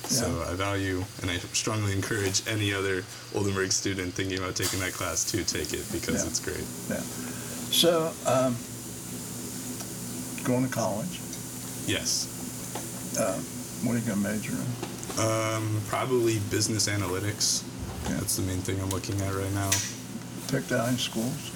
So 0.05 0.27
Yeah. 0.27 0.51
I 0.51 0.53
value 0.55 1.05
and 1.21 1.31
I 1.31 1.39
strongly 1.53 1.93
encourage 1.93 2.41
any 2.45 2.73
other 2.73 3.03
Oldenburg 3.33 3.71
student 3.71 4.13
thinking 4.13 4.37
about 4.37 4.55
taking 4.55 4.79
that 4.81 4.91
class 4.93 5.23
to 5.31 5.43
take 5.45 5.71
it 5.73 5.89
because 5.93 6.21
Yeah. 6.21 6.27
it's 6.29 6.39
great. 6.39 6.65
Yeah. 6.89 6.99
So, 7.71 8.11
um, 8.27 8.55
going 10.43 10.67
to 10.67 10.73
college. 10.73 11.19
Yes. 11.87 12.27
Uh, 13.17 13.39
what 13.85 13.95
are 13.95 13.99
you 13.99 14.05
going 14.05 14.21
to 14.21 14.29
major 14.29 14.53
in? 14.53 15.19
Um, 15.19 15.81
probably 15.87 16.39
business 16.51 16.89
analytics. 16.89 17.63
Yeah. 18.03 18.17
That's 18.17 18.35
the 18.35 18.43
main 18.43 18.59
thing 18.59 18.79
I'm 18.81 18.89
looking 18.89 19.19
at 19.21 19.33
right 19.33 19.53
now. 19.53 19.69
Picked 20.49 20.73
out 20.73 20.89
any 20.89 20.97
schools? 20.97 21.51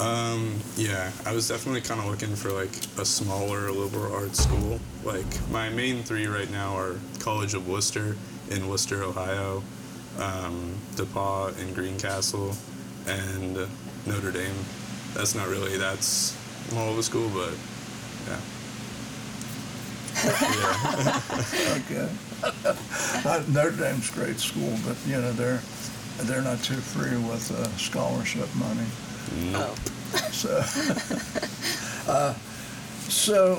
Um, 0.00 0.60
yeah, 0.76 1.10
I 1.26 1.32
was 1.32 1.48
definitely 1.48 1.80
kind 1.80 2.00
of 2.00 2.06
looking 2.06 2.36
for 2.36 2.52
like 2.52 2.70
a 2.98 3.04
smaller 3.04 3.72
liberal 3.72 4.14
arts 4.14 4.44
school. 4.44 4.78
Like 5.02 5.26
my 5.50 5.70
main 5.70 6.04
three 6.04 6.26
right 6.26 6.50
now 6.52 6.76
are 6.76 6.94
College 7.18 7.54
of 7.54 7.66
Wooster 7.66 8.16
in 8.50 8.68
Wooster, 8.68 9.02
Ohio, 9.02 9.64
um, 10.20 10.76
DePauw 10.94 11.58
in 11.58 11.74
Greencastle, 11.74 12.54
and 13.08 13.68
Notre 14.06 14.30
Dame. 14.30 14.54
That's 15.14 15.34
not 15.34 15.48
really 15.48 15.76
that's 15.78 16.36
small 16.68 16.90
of 16.92 16.98
a 16.98 17.02
school, 17.02 17.28
but 17.30 17.52
yeah. 18.28 18.40
Okay. 21.78 22.08
Uh, 23.24 23.42
Notre 23.48 23.70
Dame's 23.76 24.10
great 24.10 24.38
school, 24.38 24.76
but 24.86 24.96
you 25.06 25.20
know 25.20 25.32
they're 25.32 25.60
they're 26.22 26.42
not 26.42 26.62
too 26.62 26.74
free 26.76 27.16
with 27.16 27.50
uh, 27.52 27.64
scholarship 27.76 28.48
money. 28.56 28.86
Nope. 29.52 29.76
So, 30.32 30.62
uh, 32.10 32.34
so 33.08 33.56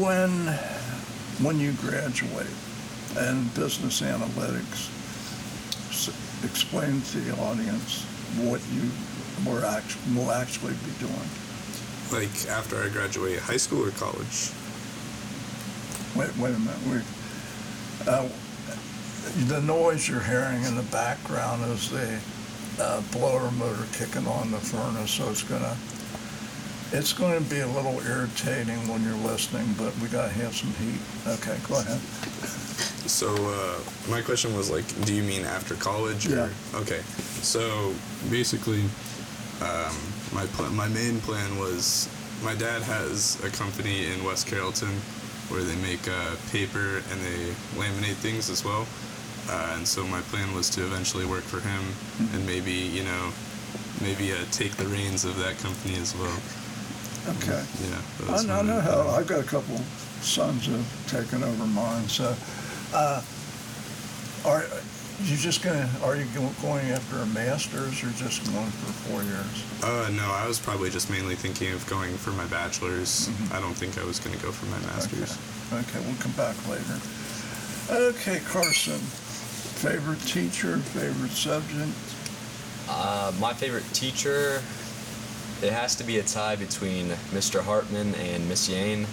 when 0.00 0.30
when 1.42 1.58
you 1.58 1.72
graduate 1.72 2.46
in 3.18 3.48
business 3.54 4.00
analytics, 4.02 4.90
s- 5.90 6.10
explain 6.44 7.00
to 7.02 7.18
the 7.20 7.36
audience 7.42 8.04
what 8.38 8.60
you 8.72 8.90
were 9.44 9.64
act- 9.64 9.96
will 10.14 10.30
actually 10.30 10.74
be 10.84 10.92
doing. 10.98 11.28
Like 12.12 12.48
after 12.48 12.82
I 12.82 12.88
graduate 12.88 13.38
high 13.38 13.56
school 13.58 13.86
or 13.86 13.90
college? 13.92 14.50
Wait, 16.16 16.34
wait 16.38 16.54
a 16.54 16.58
minute. 16.58 16.82
We, 16.88 18.10
uh, 18.10 18.28
the 19.46 19.60
noise 19.60 20.08
you're 20.08 20.20
hearing 20.20 20.64
in 20.64 20.74
the 20.74 20.86
background 20.90 21.64
is 21.70 21.90
the 21.90 22.18
uh, 22.80 23.02
blower 23.12 23.50
motor 23.52 23.84
kicking 23.92 24.26
on 24.26 24.50
the 24.50 24.58
furnace, 24.58 25.10
so 25.10 25.28
it's 25.30 25.42
gonna 25.42 25.76
it's 26.92 27.12
going 27.12 27.42
to 27.42 27.50
be 27.50 27.60
a 27.60 27.66
little 27.66 28.00
irritating 28.06 28.76
when 28.88 29.02
you're 29.04 29.30
listening, 29.30 29.68
but 29.76 29.94
we 29.98 30.08
gotta 30.08 30.32
have 30.32 30.54
some 30.54 30.72
heat. 30.74 31.00
Okay, 31.26 31.58
go 31.68 31.78
ahead. 31.80 32.00
So 33.08 33.34
uh, 33.34 34.10
my 34.10 34.20
question 34.22 34.56
was 34.56 34.70
like, 34.70 34.86
do 35.04 35.14
you 35.14 35.22
mean 35.22 35.44
after 35.44 35.74
college? 35.74 36.26
Or? 36.30 36.36
Yeah. 36.36 36.48
Okay. 36.74 37.00
So 37.42 37.92
basically, 38.30 38.84
um, 39.60 39.94
my 40.32 40.46
pl- 40.52 40.70
my 40.70 40.88
main 40.88 41.20
plan 41.20 41.58
was 41.58 42.08
my 42.42 42.54
dad 42.54 42.82
has 42.82 43.42
a 43.44 43.50
company 43.50 44.06
in 44.06 44.22
West 44.24 44.46
Carrollton 44.46 44.94
where 45.48 45.62
they 45.62 45.76
make 45.76 46.06
uh, 46.08 46.36
paper 46.52 47.02
and 47.10 47.20
they 47.20 47.50
laminate 47.74 48.16
things 48.20 48.50
as 48.50 48.64
well. 48.64 48.86
Uh, 49.48 49.74
and 49.76 49.86
so 49.88 50.04
my 50.06 50.20
plan 50.22 50.54
was 50.54 50.68
to 50.70 50.84
eventually 50.84 51.24
work 51.24 51.42
for 51.42 51.60
him 51.60 51.82
and 52.34 52.46
maybe 52.46 52.72
you 52.72 53.02
know 53.02 53.32
maybe 54.02 54.32
uh, 54.32 54.36
take 54.52 54.72
the 54.76 54.86
reins 54.86 55.24
of 55.24 55.36
that 55.38 55.58
company 55.58 55.96
as 55.96 56.14
well. 56.16 56.38
Okay. 57.36 57.62
Yeah. 57.82 58.00
I, 58.28 58.32
was 58.32 58.48
I 58.48 58.62
know 58.62 58.80
how. 58.80 59.08
I've 59.08 59.26
got 59.26 59.40
a 59.40 59.48
couple 59.48 59.76
sons 60.20 60.66
who've 60.66 61.04
taken 61.08 61.42
over 61.42 61.66
mine. 61.66 62.08
So, 62.08 62.34
uh, 62.94 63.22
are 64.46 64.64
you 65.24 65.36
just 65.36 65.62
gonna? 65.62 65.88
Are 66.04 66.16
you 66.16 66.26
go- 66.34 66.52
going 66.62 66.90
after 66.90 67.16
a 67.18 67.26
master's 67.26 68.02
or 68.04 68.10
just 68.10 68.44
going 68.52 68.70
for 68.70 68.92
four 69.10 69.22
years? 69.22 69.82
Uh, 69.82 70.10
no, 70.14 70.30
I 70.32 70.46
was 70.46 70.60
probably 70.60 70.90
just 70.90 71.10
mainly 71.10 71.34
thinking 71.34 71.72
of 71.72 71.84
going 71.88 72.16
for 72.16 72.30
my 72.30 72.46
bachelor's. 72.46 73.28
I 73.52 73.60
don't 73.60 73.74
think 73.74 73.98
I 73.98 74.04
was 74.04 74.20
going 74.20 74.36
to 74.36 74.42
go 74.42 74.52
for 74.52 74.66
my 74.66 74.78
master's. 74.92 75.36
Okay. 75.72 75.80
okay, 75.80 76.06
we'll 76.06 76.18
come 76.20 76.32
back 76.32 76.56
later. 76.68 77.00
Okay, 77.90 78.40
Carson. 78.46 78.98
Favorite 79.78 80.20
teacher, 80.20 80.78
favorite 80.78 81.30
subject? 81.32 81.90
Uh, 82.88 83.32
my 83.40 83.52
favorite 83.52 83.84
teacher, 83.92 84.62
it 85.62 85.72
has 85.72 85.96
to 85.96 86.04
be 86.04 86.18
a 86.18 86.22
tie 86.22 86.56
between 86.56 87.08
Mr. 87.34 87.60
Hartman 87.60 88.14
and 88.14 88.48
Miss 88.48 88.68
Yane. 88.68 89.06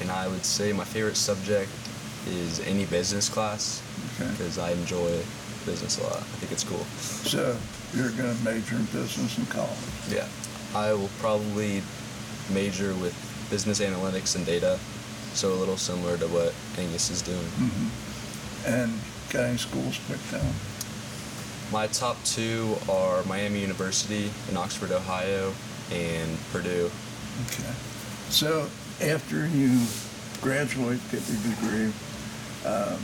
And 0.00 0.10
I 0.10 0.26
would 0.26 0.44
say 0.44 0.72
my 0.72 0.84
favorite 0.84 1.16
subject 1.16 1.70
is 2.28 2.60
any 2.60 2.86
business 2.86 3.28
class 3.28 3.82
Okay. 3.93 3.93
Because 4.18 4.58
I 4.58 4.72
enjoy 4.72 5.22
business 5.64 5.98
a 5.98 6.02
lot. 6.04 6.18
I 6.18 6.36
think 6.40 6.52
it's 6.52 6.64
cool. 6.64 6.84
So 7.24 7.56
you're 7.94 8.10
going 8.10 8.36
to 8.36 8.44
major 8.44 8.76
in 8.76 8.84
business 8.86 9.38
in 9.38 9.46
college. 9.46 9.70
Yeah. 10.10 10.28
I 10.74 10.92
will 10.92 11.10
probably 11.20 11.82
major 12.52 12.94
with 12.96 13.14
business 13.50 13.80
analytics 13.80 14.36
and 14.36 14.44
data, 14.44 14.78
so 15.32 15.52
a 15.52 15.54
little 15.54 15.76
similar 15.76 16.16
to 16.18 16.26
what 16.28 16.54
Angus 16.78 17.10
is 17.10 17.22
doing. 17.22 17.46
And 18.66 18.92
got 19.30 19.44
any 19.44 19.58
schools 19.58 19.98
picked 20.08 20.34
out? 20.34 20.52
My 21.72 21.86
top 21.88 22.22
two 22.24 22.76
are 22.90 23.22
Miami 23.24 23.60
University 23.60 24.30
in 24.50 24.56
Oxford, 24.56 24.92
Ohio, 24.92 25.52
and 25.92 26.38
Purdue. 26.52 26.90
Okay. 27.46 27.72
So 28.28 28.68
after 29.00 29.46
you 29.48 29.80
graduate, 30.40 31.00
get 31.10 31.22
your 31.28 31.54
degree, 31.54 31.92
um, 32.66 32.98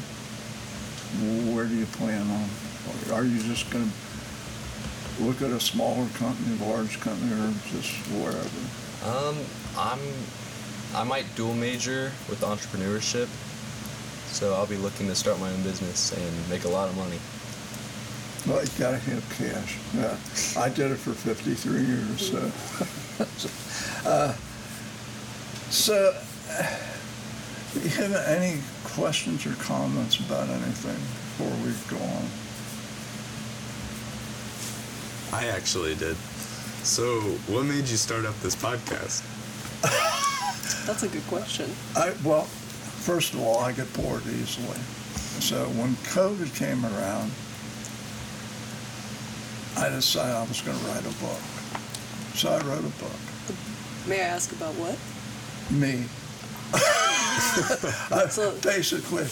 where 1.54 1.66
do 1.66 1.74
you 1.74 1.86
plan 1.86 2.22
on? 2.30 2.48
Are 3.12 3.24
you 3.24 3.40
just 3.42 3.70
going 3.70 3.90
to 3.90 5.24
look 5.24 5.42
at 5.42 5.50
a 5.50 5.60
smaller 5.60 6.08
company, 6.14 6.56
a 6.60 6.68
large 6.68 7.00
company, 7.00 7.32
or 7.32 7.52
just 7.72 7.92
wherever? 8.08 8.48
Um, 9.04 9.36
I'm, 9.76 9.98
I 10.94 11.04
might 11.04 11.26
dual 11.36 11.54
major 11.54 12.12
with 12.28 12.40
entrepreneurship, 12.42 13.28
so 14.32 14.54
I'll 14.54 14.66
be 14.66 14.76
looking 14.76 15.06
to 15.08 15.14
start 15.14 15.40
my 15.40 15.50
own 15.50 15.62
business 15.62 16.12
and 16.12 16.50
make 16.50 16.64
a 16.64 16.68
lot 16.68 16.88
of 16.88 16.96
money. 16.96 17.18
Well, 18.46 18.64
you 18.64 18.70
gotta 18.78 18.96
have 18.96 19.28
cash. 19.36 19.76
Yeah, 19.94 20.16
I 20.60 20.68
did 20.70 20.90
it 20.90 20.96
for 20.96 21.12
53 21.12 21.84
years, 21.84 22.30
so. 22.30 24.08
uh, 24.08 24.34
so, 25.70 26.16
do 27.72 27.80
you 27.80 27.88
have 27.90 28.14
any 28.26 28.60
questions 28.84 29.46
or 29.46 29.52
comments 29.62 30.18
about 30.18 30.48
anything 30.48 30.98
before 31.38 31.54
we 31.64 31.72
go 31.88 32.02
on? 32.04 32.24
I 35.32 35.46
actually 35.48 35.94
did. 35.94 36.16
So, 36.82 37.20
what 37.46 37.64
made 37.64 37.88
you 37.88 37.96
start 37.96 38.24
up 38.24 38.38
this 38.40 38.56
podcast? 38.56 39.22
That's 40.86 41.02
a 41.04 41.08
good 41.08 41.26
question. 41.28 41.70
I, 41.94 42.12
well, 42.24 42.44
first 42.44 43.34
of 43.34 43.40
all, 43.40 43.58
I 43.58 43.72
get 43.72 43.92
bored 43.92 44.26
easily. 44.26 44.78
So 45.40 45.64
when 45.70 45.94
COVID 46.12 46.54
came 46.56 46.84
around, 46.84 47.30
I 49.76 49.88
decided 49.88 50.34
I 50.34 50.42
was 50.42 50.60
going 50.60 50.78
to 50.78 50.84
write 50.86 51.00
a 51.00 51.18
book. 51.22 51.40
So 52.34 52.50
I 52.50 52.58
wrote 52.66 52.80
a 52.80 53.02
book. 53.02 53.20
May 54.06 54.20
I 54.20 54.24
ask 54.24 54.52
about 54.52 54.74
what? 54.74 54.98
Me. 55.70 56.04
I- 58.10 58.54
basically, 58.62 59.26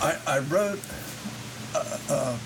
I, 0.00 0.16
I 0.26 0.38
wrote 0.40 0.80
a, 1.74 2.12
a 2.12 2.38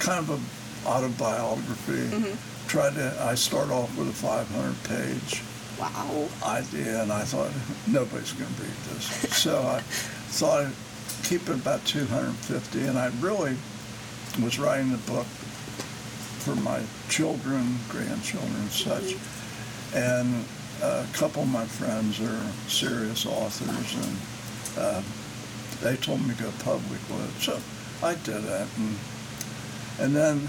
kind 0.00 0.20
of 0.20 0.30
a 0.30 0.88
autobiography. 0.88 1.92
Mm-hmm. 2.16 2.68
Tried 2.68 2.94
to. 2.94 3.16
I 3.22 3.34
start 3.34 3.70
off 3.70 3.96
with 3.96 4.08
a 4.08 4.12
500 4.12 4.84
page 4.84 5.42
Wow. 5.80 6.28
idea, 6.44 7.02
and 7.02 7.12
I 7.12 7.22
thought 7.22 7.50
nobody's 7.86 8.32
going 8.32 8.52
to 8.52 8.62
read 8.62 8.70
this. 8.90 9.04
So 9.36 9.62
I 9.62 9.80
thought 10.30 10.66
I'd 10.66 10.72
keep 11.24 11.42
it 11.48 11.54
about 11.54 11.84
250, 11.86 12.80
and 12.86 12.98
I 12.98 13.10
really 13.20 13.56
was 14.42 14.58
writing 14.58 14.90
the 14.90 14.98
book 14.98 15.26
for 16.44 16.54
my 16.56 16.80
children, 17.08 17.78
grandchildren, 17.88 18.54
and 18.56 18.70
such. 18.70 19.02
Mm-hmm. 19.14 19.96
And 19.96 20.44
a 20.82 21.06
couple 21.12 21.42
of 21.42 21.48
my 21.48 21.64
friends 21.64 22.20
are 22.20 22.68
serious 22.68 23.26
authors, 23.26 23.94
and 23.94 24.16
uh, 24.78 25.02
they 25.82 25.96
told 25.96 26.26
me 26.26 26.34
to 26.34 26.42
go 26.44 26.50
public 26.62 27.00
with 27.08 27.36
it. 27.36 27.42
So 27.42 27.60
I 28.06 28.14
did 28.14 28.42
that, 28.44 28.68
and 28.76 28.96
and 30.00 30.14
then 30.14 30.48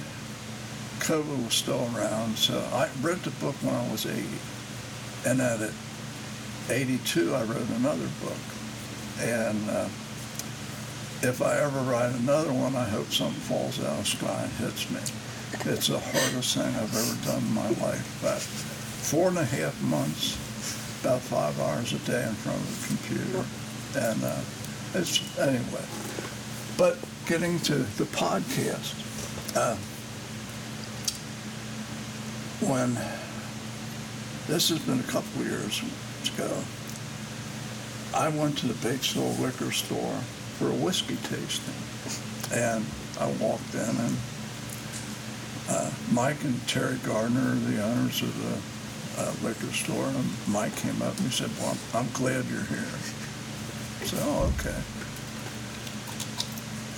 COVID 1.00 1.46
was 1.46 1.54
still 1.54 1.90
around, 1.96 2.38
so 2.38 2.60
I 2.74 2.90
read 3.02 3.20
the 3.20 3.32
book 3.44 3.56
when 3.64 3.74
I 3.74 3.92
was 3.92 4.06
80. 4.06 4.28
And 5.26 5.42
at 5.42 5.72
82, 6.70 7.34
I 7.34 7.44
wrote 7.44 7.70
another 7.70 8.08
book. 8.22 8.38
And 9.20 9.70
uh, 9.70 9.90
if 11.22 11.42
I 11.42 11.58
ever 11.60 11.80
write 11.80 12.14
another 12.14 12.54
one, 12.54 12.76
I 12.76 12.86
hope 12.86 13.08
something 13.08 13.42
falls 13.42 13.80
out 13.80 13.88
of 13.88 13.98
the 13.98 14.06
sky 14.06 14.44
and 14.44 14.52
hits 14.54 14.90
me. 14.92 15.00
It's 15.72 15.88
the 15.88 16.00
hardest 16.00 16.56
thing 16.56 16.76
I've 16.76 16.96
ever 16.96 17.26
done 17.26 17.42
in 17.42 17.54
my 17.54 17.70
life. 17.82 18.20
But 18.22 18.46
four 19.02 19.30
and 19.30 19.38
a 19.38 19.46
half 19.46 19.82
months, 19.82 20.36
about 21.02 21.22
five 21.22 21.60
hours 21.60 21.94
a 21.94 22.00
day 22.00 22.28
in 22.28 22.34
front 22.36 22.60
of 22.60 22.68
the 22.80 22.88
computer. 22.88 23.46
And 23.96 24.24
uh, 24.24 24.42
it's, 24.94 25.38
anyway. 25.40 25.86
But 26.78 26.98
getting 27.26 27.60
to 27.62 27.76
the 27.76 28.06
podcast, 28.06 28.96
uh, 29.56 29.76
when 32.66 32.98
this 34.50 34.70
has 34.70 34.80
been 34.80 35.00
a 35.00 35.04
couple 35.04 35.42
of 35.42 35.48
years 35.48 35.82
ago. 36.34 36.52
I 38.16 38.30
went 38.30 38.58
to 38.60 38.68
the 38.68 38.74
Batesville 38.74 39.40
liquor 39.40 39.72
store 39.72 40.16
for 40.58 40.70
a 40.70 40.74
whiskey 40.74 41.18
tasting, 41.18 41.78
and 42.52 42.84
I 43.20 43.32
walked 43.34 43.76
in, 43.76 43.82
and 43.82 44.18
uh, 45.70 45.92
Mike 46.12 46.44
and 46.44 46.68
Terry 46.68 46.98
Gardner, 47.06 47.54
the 47.70 47.84
owners 47.84 48.24
of 48.24 48.34
the 48.42 48.79
uh, 49.20 49.34
liquor 49.44 49.72
store, 49.74 50.06
and 50.06 50.30
Mike 50.48 50.76
came 50.78 51.02
up 51.02 51.16
and 51.18 51.28
he 51.28 51.30
said, 51.30 51.50
"Well, 51.60 51.76
I'm, 51.94 52.06
I'm 52.06 52.12
glad 52.14 52.46
you're 52.46 52.64
here." 52.64 52.88
I 54.00 54.06
said, 54.06 54.20
"Oh, 54.24 54.54
okay." 54.56 54.80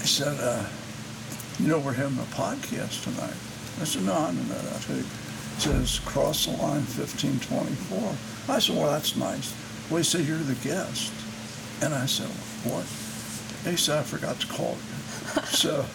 He 0.02 0.08
said, 0.08 0.38
uh, 0.40 0.64
"You 1.60 1.68
know, 1.68 1.80
we're 1.80 1.94
having 1.94 2.20
a 2.20 2.30
podcast 2.34 3.04
tonight." 3.04 3.38
I 3.82 3.86
said, 3.86 4.06
"No, 4.06 4.14
I 4.14 4.32
know 4.32 4.44
that." 4.44 4.84
He 4.84 5.04
says, 5.60 6.00
"Cross 6.06 6.46
the 6.46 6.52
line 6.52 6.86
1524." 6.86 8.14
I 8.56 8.60
said, 8.60 8.76
"Well, 8.76 8.92
that's 8.92 9.16
nice." 9.16 9.54
Well, 9.90 9.98
he 9.98 10.04
said, 10.04 10.26
"You're 10.26 10.38
the 10.38 10.56
guest," 10.56 11.12
and 11.82 11.94
I 11.94 12.06
said, 12.06 12.30
"What?" 12.70 12.86
He 13.70 13.78
said, 13.78 14.00
"I 14.00 14.04
forgot 14.04 14.40
to 14.42 14.48
call 14.48 14.78
you." 14.78 15.42
so 15.46 15.86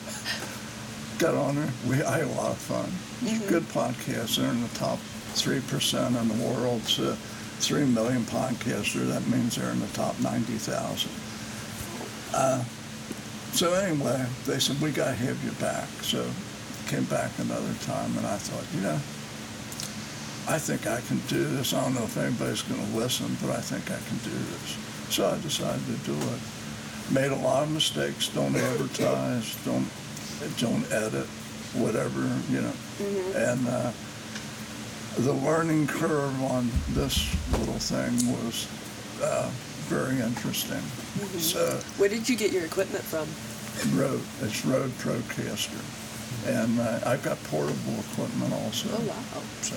got 1.18 1.34
on 1.34 1.54
there. 1.54 1.70
We 1.86 2.02
I 2.02 2.18
had 2.18 2.26
a 2.26 2.32
lot 2.32 2.50
of 2.50 2.58
fun. 2.58 2.90
A 3.24 3.48
good 3.48 3.62
podcast. 3.70 4.36
They're 4.36 4.50
in 4.50 4.60
the 4.60 4.68
top 4.74 4.98
three 5.36 5.60
percent 5.60 6.16
in 6.16 6.28
the 6.28 6.48
world. 6.48 6.82
So 6.82 7.16
three 7.58 7.84
million 7.84 8.22
podcasters. 8.24 9.08
That 9.08 9.26
means 9.28 9.56
they're 9.56 9.70
in 9.70 9.80
the 9.80 9.86
top 9.88 10.18
ninety 10.20 10.58
thousand. 10.58 11.12
Uh, 12.34 12.64
so 13.52 13.72
anyway, 13.72 14.26
they 14.44 14.58
said 14.58 14.80
we 14.80 14.90
got 14.90 15.06
to 15.06 15.14
have 15.14 15.42
you 15.44 15.52
back. 15.52 15.88
So 16.02 16.28
came 16.88 17.04
back 17.04 17.30
another 17.38 17.74
time, 17.82 18.16
and 18.16 18.26
I 18.26 18.36
thought, 18.36 18.64
you 18.74 18.82
know, 18.82 18.98
I 20.48 20.58
think 20.58 20.86
I 20.86 21.00
can 21.00 21.18
do 21.26 21.42
this. 21.56 21.74
I 21.74 21.82
don't 21.82 21.94
know 21.94 22.04
if 22.04 22.16
anybody's 22.16 22.62
going 22.62 22.80
to 22.80 22.96
listen, 22.96 23.26
but 23.40 23.50
I 23.50 23.60
think 23.60 23.90
I 23.90 23.98
can 24.08 24.18
do 24.22 24.30
this. 24.30 24.76
So 25.10 25.26
I 25.26 25.38
decided 25.40 25.84
to 25.86 25.98
do 26.06 26.14
it. 26.14 26.40
Made 27.10 27.32
a 27.32 27.42
lot 27.42 27.62
of 27.62 27.70
mistakes. 27.70 28.28
Don't 28.28 28.54
advertise. 28.70 29.56
Don't 29.64 29.88
don't 30.58 30.84
edit. 30.92 31.26
Whatever 31.74 32.20
you 32.50 32.60
know. 32.62 32.72
And 33.34 33.66
uh, 33.68 33.92
the 35.16 35.32
learning 35.32 35.86
curve 35.86 36.42
on 36.42 36.70
this 36.90 37.34
little 37.58 37.74
thing 37.78 38.12
was 38.32 38.68
uh, 39.22 39.50
very 39.88 40.20
interesting. 40.20 40.80
So 41.40 41.78
Where 41.98 42.08
did 42.08 42.28
you 42.28 42.36
get 42.36 42.52
your 42.52 42.64
equipment 42.64 43.02
from? 43.04 43.26
Rode. 43.98 44.20
It's 44.42 44.64
Rode 44.66 44.90
Procaster. 44.98 45.80
And 46.46 46.78
uh, 46.80 47.00
I've 47.06 47.22
got 47.22 47.42
portable 47.44 47.98
equipment 48.12 48.52
also. 48.52 48.88
Oh, 48.92 49.00
wow. 49.06 49.42
So 49.62 49.76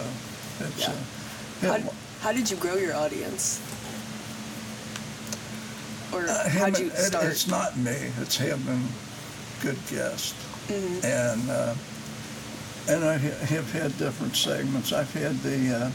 it's, 0.66 0.88
Yeah. 1.62 1.70
uh, 1.70 1.80
How, 1.80 1.90
how 2.22 2.32
did 2.34 2.50
you 2.50 2.58
grow 2.58 2.76
your 2.76 2.96
audience? 2.96 3.62
Or 6.14 6.26
uh, 6.28 6.50
how'd 6.50 6.76
him- 6.78 6.88
you 6.88 6.92
it- 6.92 6.98
start? 6.98 7.26
It's 7.26 7.48
not 7.48 7.78
me. 7.78 8.12
It's 8.20 8.36
having 8.38 8.88
good 9.62 9.78
guests. 9.90 10.36
And 11.04 11.50
uh, 11.50 11.74
and 12.90 13.04
I 13.06 13.18
have 13.18 13.72
had 13.72 13.98
different 13.98 14.36
segments. 14.36 14.92
I've 14.94 15.14
had 15.14 15.36
the 15.40 15.76
uh, 15.76 15.86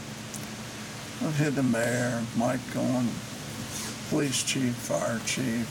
I've 1.27 1.37
had 1.37 1.55
the 1.55 1.63
mayor, 1.63 2.21
Mike 2.37 2.59
on, 2.75 3.07
police 4.09 4.43
chief, 4.43 4.73
fire 4.75 5.19
chief, 5.25 5.67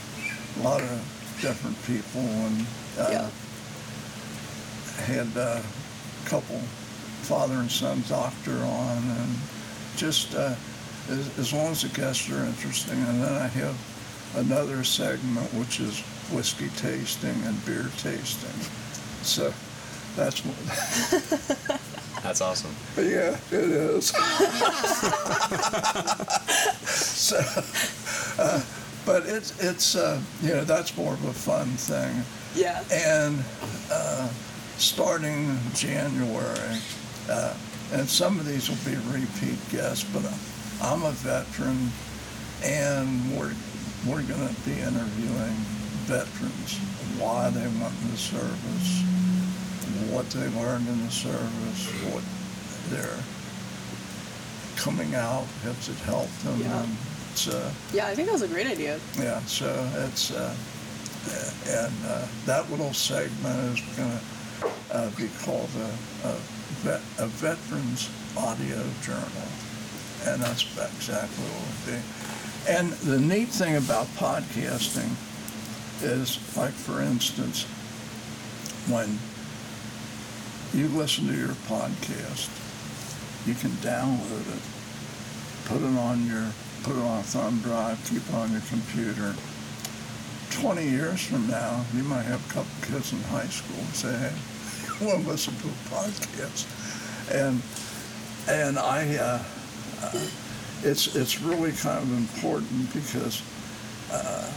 a 0.59 0.63
lot 0.63 0.81
of 0.81 1.37
different 1.41 1.77
people, 1.85 2.21
and 2.21 2.65
uh, 2.97 3.09
Yeah. 3.11 3.29
had 5.05 5.27
a 5.37 5.61
couple 6.25 6.59
father 7.23 7.55
and 7.55 7.71
son 7.71 8.03
doctor 8.07 8.57
on, 8.63 8.97
and 8.97 9.35
just 9.97 10.33
uh, 10.35 10.55
as, 11.09 11.39
as 11.39 11.53
long 11.53 11.71
as 11.71 11.81
the 11.81 11.89
guests 11.89 12.29
are 12.29 12.43
interesting. 12.45 12.97
And 13.03 13.21
then 13.21 13.33
I 13.33 13.47
have 13.47 13.75
another 14.35 14.83
segment 14.83 15.51
which 15.53 15.79
is 15.79 16.01
whiskey 16.31 16.69
tasting 16.77 17.35
and 17.45 17.65
beer 17.65 17.89
tasting. 17.97 18.59
So 19.21 19.53
that's 20.15 20.41
what. 20.45 21.79
That's 22.23 22.41
awesome. 22.41 22.73
Yeah, 22.97 23.37
it 23.51 23.69
is. 23.69 24.07
so, 26.87 27.37
uh, 28.39 28.63
but 29.05 29.27
it's 29.27 29.53
it's 29.63 29.95
uh, 29.95 30.19
you 30.41 30.49
know 30.49 30.63
that's 30.63 30.97
more 30.97 31.13
of 31.13 31.23
a 31.25 31.33
fun 31.33 31.67
thing, 31.77 32.23
Yeah. 32.55 32.83
and 32.91 33.43
uh, 33.91 34.27
starting 34.77 35.55
January, 35.75 36.79
uh, 37.29 37.53
and 37.93 38.09
some 38.09 38.39
of 38.39 38.45
these 38.47 38.69
will 38.69 38.91
be 38.91 38.97
repeat 39.11 39.59
guests, 39.69 40.03
but 40.11 40.25
I'm 40.81 41.03
a 41.03 41.11
veteran, 41.11 41.91
and 42.63 43.37
we're 43.37 43.53
we're 44.07 44.23
going 44.23 44.47
to 44.47 44.55
be 44.65 44.79
interviewing 44.79 45.55
veterans, 46.09 46.77
why 47.19 47.49
they 47.51 47.67
went 47.67 47.93
in 48.01 48.09
the 48.11 48.17
service, 48.17 49.03
what 50.11 50.29
they 50.31 50.47
learned 50.59 50.87
in 50.87 51.05
the 51.05 51.11
service, 51.11 51.87
what 52.13 52.23
they're 52.89 53.19
coming 54.75 55.15
out, 55.15 55.45
has 55.63 55.89
it 55.89 55.97
helped 56.05 56.37
them? 56.43 56.59
Yeah. 56.61 56.83
And 56.83 56.97
it's, 57.31 57.47
uh, 57.47 57.71
Yeah, 57.93 58.07
I 58.07 58.15
think 58.15 58.27
that 58.27 58.33
was 58.33 58.41
a 58.41 58.47
great 58.47 58.67
idea. 58.67 58.99
yeah, 59.19 59.39
so 59.45 59.67
it's, 60.07 60.31
uh, 60.31 60.53
and 61.67 61.93
uh, 62.07 62.25
that 62.45 62.69
little 62.69 62.93
segment 62.93 63.77
is 63.77 63.81
going 63.97 64.11
to 64.11 64.95
uh, 64.95 65.09
be 65.17 65.27
called 65.43 65.69
a, 65.77 66.27
a, 66.27 66.33
vet, 66.83 67.01
a 67.19 67.27
veterans 67.27 68.09
audio 68.37 68.83
journal, 69.01 69.47
and 70.27 70.41
that's 70.41 70.63
exactly 70.77 71.43
what 71.45 71.89
it 71.89 71.93
will 71.93 71.97
be. 71.97 72.03
And 72.67 72.91
the 73.05 73.19
neat 73.19 73.49
thing 73.49 73.75
about 73.75 74.07
podcasting 74.17 75.11
is, 76.03 76.37
like 76.57 76.73
for 76.73 77.01
instance, 77.01 77.63
when 78.87 79.17
you 80.75 80.89
listen 80.89 81.27
to 81.27 81.33
your 81.33 81.55
podcast, 81.71 82.51
you 83.47 83.55
can 83.55 83.71
download 83.79 84.43
it, 84.53 84.61
put 85.69 85.81
it 85.81 85.97
on 85.97 86.27
your, 86.27 86.51
put 86.83 86.97
it 86.97 87.01
on 87.01 87.19
a 87.19 87.23
thumb 87.23 87.59
drive, 87.59 87.97
keep 88.09 88.21
it 88.27 88.35
on 88.35 88.51
your 88.51 88.61
computer. 88.67 89.33
20 90.51 90.83
years 90.83 91.25
from 91.25 91.47
now, 91.47 91.85
you 91.95 92.03
might 92.03 92.23
have 92.23 92.45
a 92.49 92.53
couple 92.53 92.71
kids 92.81 93.13
in 93.13 93.21
high 93.23 93.47
school 93.47 93.77
and 93.79 93.95
say, 93.95 94.11
hey, 94.17 94.33
want 95.05 95.23
to 95.23 95.29
listen 95.29 95.55
to 95.55 95.67
a 95.67 95.95
podcast. 95.95 96.67
And, 97.31 97.61
and 98.49 98.77
I, 98.77 99.15
uh, 99.15 99.43
uh, 100.01 100.27
it's, 100.83 101.15
it's 101.15 101.41
really 101.41 101.71
kind 101.71 101.99
of 101.99 102.11
important 102.17 102.93
because 102.93 103.41
uh, 104.11 104.51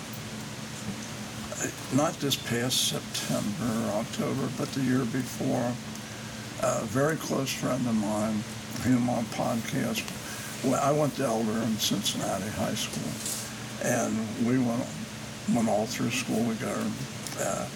not 1.95 2.13
this 2.15 2.35
past 2.35 2.89
September 2.89 3.87
or 3.87 4.01
October, 4.01 4.49
but 4.59 4.69
the 4.73 4.81
year 4.81 5.05
before, 5.05 5.73
a 6.63 6.85
very 6.85 7.17
close 7.17 7.53
friend 7.53 7.87
of 7.87 7.95
mine, 7.95 8.43
him 8.83 9.09
on 9.09 9.25
podcast. 9.27 10.03
Well, 10.65 10.81
I 10.83 10.91
went 10.91 11.15
to 11.17 11.25
Elder 11.25 11.53
in 11.63 11.77
Cincinnati 11.79 12.49
High 12.51 12.75
School, 12.75 13.13
and 13.85 14.17
we 14.47 14.59
went 14.59 14.85
went 15.55 15.69
all 15.69 15.87
through 15.87 16.11
school. 16.11 16.45
Our, 16.67 16.91
uh, 17.41 17.67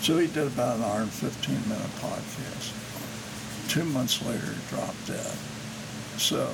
so 0.00 0.18
he 0.18 0.26
did 0.26 0.48
about 0.48 0.76
an 0.76 0.84
hour 0.84 1.00
and 1.02 1.10
15 1.10 1.54
minute 1.68 1.90
podcast. 2.00 2.72
Two 3.68 3.84
months 3.84 4.24
later, 4.26 4.52
he 4.52 4.68
dropped 4.68 5.06
dead. 5.06 5.36
So 6.18 6.50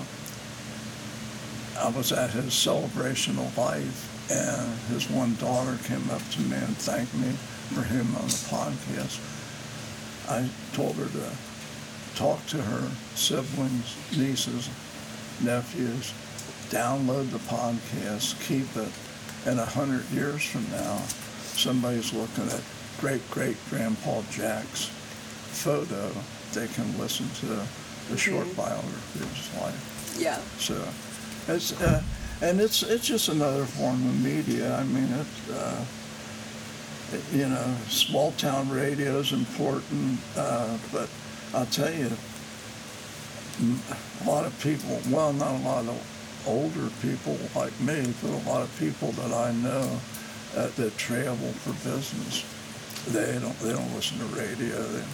I 1.78 1.88
was 1.90 2.12
at 2.12 2.30
his 2.30 2.52
celebration 2.54 3.38
of 3.38 3.56
life, 3.56 4.30
and 4.30 4.78
his 4.94 5.10
one 5.10 5.34
daughter 5.36 5.78
came 5.84 6.08
up 6.10 6.22
to 6.30 6.40
me 6.42 6.56
and 6.56 6.76
thanked 6.76 7.14
me 7.14 7.32
for 7.72 7.82
him 7.82 8.14
on 8.16 8.28
the 8.28 8.42
podcast. 8.52 9.20
I 10.28 10.48
told 10.74 10.96
her 10.96 11.06
to 11.06 11.51
talk 12.14 12.44
to 12.46 12.58
her 12.60 12.88
siblings, 13.14 13.96
nieces, 14.16 14.68
nephews, 15.42 16.12
download 16.70 17.30
the 17.30 17.38
podcast, 17.38 18.40
keep 18.46 18.66
it, 18.76 18.88
and 19.46 19.58
a 19.60 19.64
hundred 19.66 20.08
years 20.10 20.44
from 20.44 20.68
now, 20.70 20.98
somebody's 21.56 22.12
looking 22.12 22.48
at 22.48 22.60
great 23.00 23.28
great 23.30 23.56
grandpa 23.70 24.22
Jack's 24.30 24.86
photo, 24.86 26.10
they 26.52 26.66
can 26.68 26.96
listen 26.98 27.28
to 27.40 27.46
the 28.10 28.16
short 28.16 28.46
Mhm. 28.46 28.56
biography 28.56 29.20
of 29.20 29.36
his 29.36 29.60
life. 29.60 30.16
Yeah. 30.18 30.38
So 30.58 30.76
it's 31.48 31.72
uh, 31.80 32.02
and 32.40 32.60
it's 32.60 32.82
it's 32.82 33.06
just 33.06 33.28
another 33.28 33.64
form 33.64 34.06
of 34.08 34.20
media. 34.22 34.76
I 34.76 34.84
mean, 34.84 35.12
it, 35.12 35.54
uh, 35.54 35.84
you 37.32 37.48
know, 37.48 37.74
small 37.88 38.32
town 38.32 38.70
radio 38.70 39.18
is 39.18 39.32
important, 39.32 40.18
uh, 40.36 40.76
but 40.92 41.08
I'll 41.54 41.66
tell 41.66 41.92
you, 41.92 42.10
a 44.24 44.28
lot 44.28 44.46
of 44.46 44.58
people. 44.62 45.00
Well, 45.10 45.32
not 45.32 45.54
a 45.54 45.64
lot 45.64 45.86
of 45.86 46.44
older 46.46 46.88
people 47.02 47.38
like 47.54 47.78
me, 47.80 48.12
but 48.22 48.30
a 48.30 48.48
lot 48.48 48.62
of 48.62 48.74
people 48.78 49.12
that 49.12 49.32
I 49.32 49.52
know 49.52 49.98
uh, 50.56 50.68
that 50.76 50.96
travel 50.96 51.52
for 51.52 51.72
business. 51.88 52.44
They 53.08 53.38
don't 53.38 53.58
they 53.60 53.72
don't 53.72 53.94
listen 53.94 54.18
to 54.18 54.24
radio. 54.26 54.80
They 54.82 55.04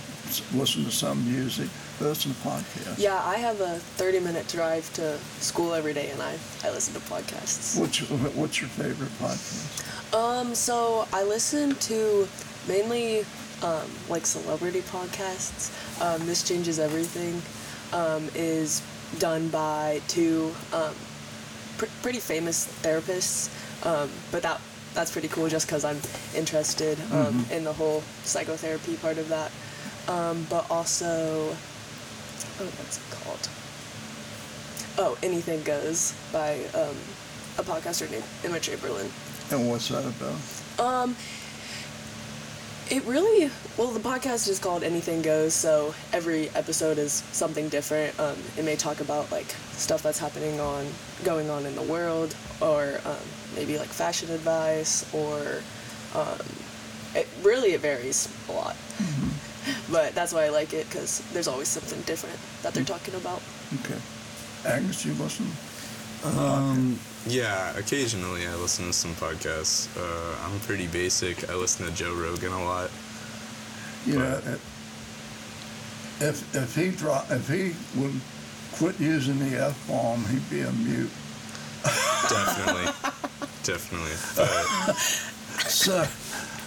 listen 0.55 0.85
to 0.85 0.91
some 0.91 1.25
music. 1.31 1.69
They 1.99 2.07
listen 2.07 2.35
to 2.35 2.39
podcasts. 2.41 2.99
Yeah, 2.99 3.21
I 3.25 3.37
have 3.37 3.61
a 3.61 3.79
30 3.79 4.21
minute 4.21 4.47
drive 4.49 4.93
to 4.95 5.19
school 5.41 5.75
every 5.75 5.95
day 5.95 6.11
and 6.11 6.21
I, 6.23 6.37
I 6.65 6.71
listen 6.71 6.95
to 6.95 7.01
podcasts. 7.01 7.81
What's 7.81 8.01
your, 8.01 8.19
what's 8.31 8.61
your 8.61 8.69
favorite 8.71 9.11
podcast? 9.19 10.15
Um, 10.15 10.55
so 10.55 11.09
I 11.13 11.23
listen 11.23 11.75
to 11.75 12.29
mainly 12.69 13.25
um, 13.63 13.91
like 14.09 14.27
celebrity 14.27 14.83
podcasts. 14.83 15.71
Um, 16.01 16.27
this 16.27 16.47
changes 16.47 16.79
everything. 16.79 17.43
Um, 17.93 18.29
is 18.35 18.83
done 19.19 19.49
by 19.49 20.03
two 20.09 20.55
um, 20.75 20.95
pr- 21.79 21.87
pretty 22.03 22.21
famous 22.21 22.67
therapists, 22.83 23.49
um, 23.87 24.11
but 24.31 24.43
that 24.43 24.61
that's 24.95 25.11
pretty 25.11 25.29
cool 25.29 25.49
just 25.49 25.67
because 25.67 25.85
I'm 25.85 25.99
interested 26.37 26.99
um, 27.13 27.47
in 27.51 27.65
the 27.65 27.73
whole 27.73 28.03
psychotherapy 28.25 28.97
part 28.97 29.17
of 29.17 29.29
that. 29.31 29.51
Um, 30.09 30.47
but 30.51 30.71
also, 30.71 31.07
oh, 32.61 32.65
what's 32.65 32.99
it 32.99 33.11
called? 33.11 33.49
Oh, 34.99 35.17
Anything 35.23 35.63
Goes 35.63 36.15
by 36.33 36.55
um, 36.75 36.97
a 37.59 37.63
podcaster 37.63 38.11
named 38.11 38.25
Emma 38.45 38.59
Chamberlain. 38.61 39.11
And 39.51 39.69
what's 39.71 39.89
that 39.89 40.05
about? 40.05 40.37
Um, 40.79 41.17
it 42.91 43.05
really 43.05 43.51
well. 43.77 43.89
The 43.89 44.01
podcast 44.01 44.49
is 44.49 44.59
called 44.59 44.83
Anything 44.83 45.23
Goes, 45.23 45.55
so 45.55 45.95
every 46.13 46.49
episode 46.51 46.99
is 46.99 47.13
something 47.33 47.69
different. 47.69 48.19
Um, 48.19 48.37
it 48.57 48.65
may 48.65 48.77
talk 48.77 49.01
about 49.01 49.31
like 49.31 49.51
stuff 49.73 50.03
that's 50.03 50.19
happening 50.19 50.61
on 50.61 50.87
going 51.25 51.51
on 51.51 51.67
in 51.67 51.75
the 51.75 51.83
world, 51.83 52.35
or 52.61 53.01
um, 53.05 53.17
maybe 53.55 53.79
like 53.79 53.89
fashion 53.89 54.31
advice, 54.31 55.13
or 55.15 55.63
um, 56.15 56.41
it 57.15 57.29
really 57.43 57.73
it 57.73 57.81
varies 57.81 58.29
a 58.49 58.53
lot. 58.53 58.77
But 59.91 60.15
that's 60.15 60.33
why 60.33 60.45
I 60.45 60.49
like 60.49 60.73
it 60.73 60.89
because 60.89 61.21
there's 61.33 61.49
always 61.49 61.69
something 61.69 62.01
different 62.03 62.39
that 62.63 62.73
they're 62.73 62.85
talking 62.85 63.15
about. 63.15 63.43
Okay. 63.81 63.99
Agnes, 64.65 65.05
you 65.05 65.13
listen? 65.15 65.47
Um, 66.25 66.99
yeah, 67.27 67.77
occasionally 67.77 68.47
I 68.47 68.55
listen 68.57 68.87
to 68.87 68.93
some 68.93 69.15
podcasts. 69.15 69.89
Uh, 69.97 70.37
I'm 70.45 70.59
pretty 70.61 70.87
basic. 70.89 71.49
I 71.51 71.55
listen 71.55 71.87
to 71.87 71.93
Joe 71.93 72.15
Rogan 72.15 72.53
a 72.53 72.65
lot. 72.65 72.91
You 74.07 74.19
know, 74.19 74.41
if 76.21 76.55
if 76.55 76.75
he 76.75 76.91
dro- 76.91 77.23
if 77.31 77.49
he 77.49 77.73
would 78.01 78.21
quit 78.73 78.99
using 79.01 79.39
the 79.39 79.59
f 79.67 79.87
bomb, 79.89 80.25
he'd 80.27 80.49
be 80.51 80.61
a 80.63 80.73
mute. 80.73 81.11
Definitely, 82.29 82.87
definitely. 83.63 84.13
So, 85.69 86.07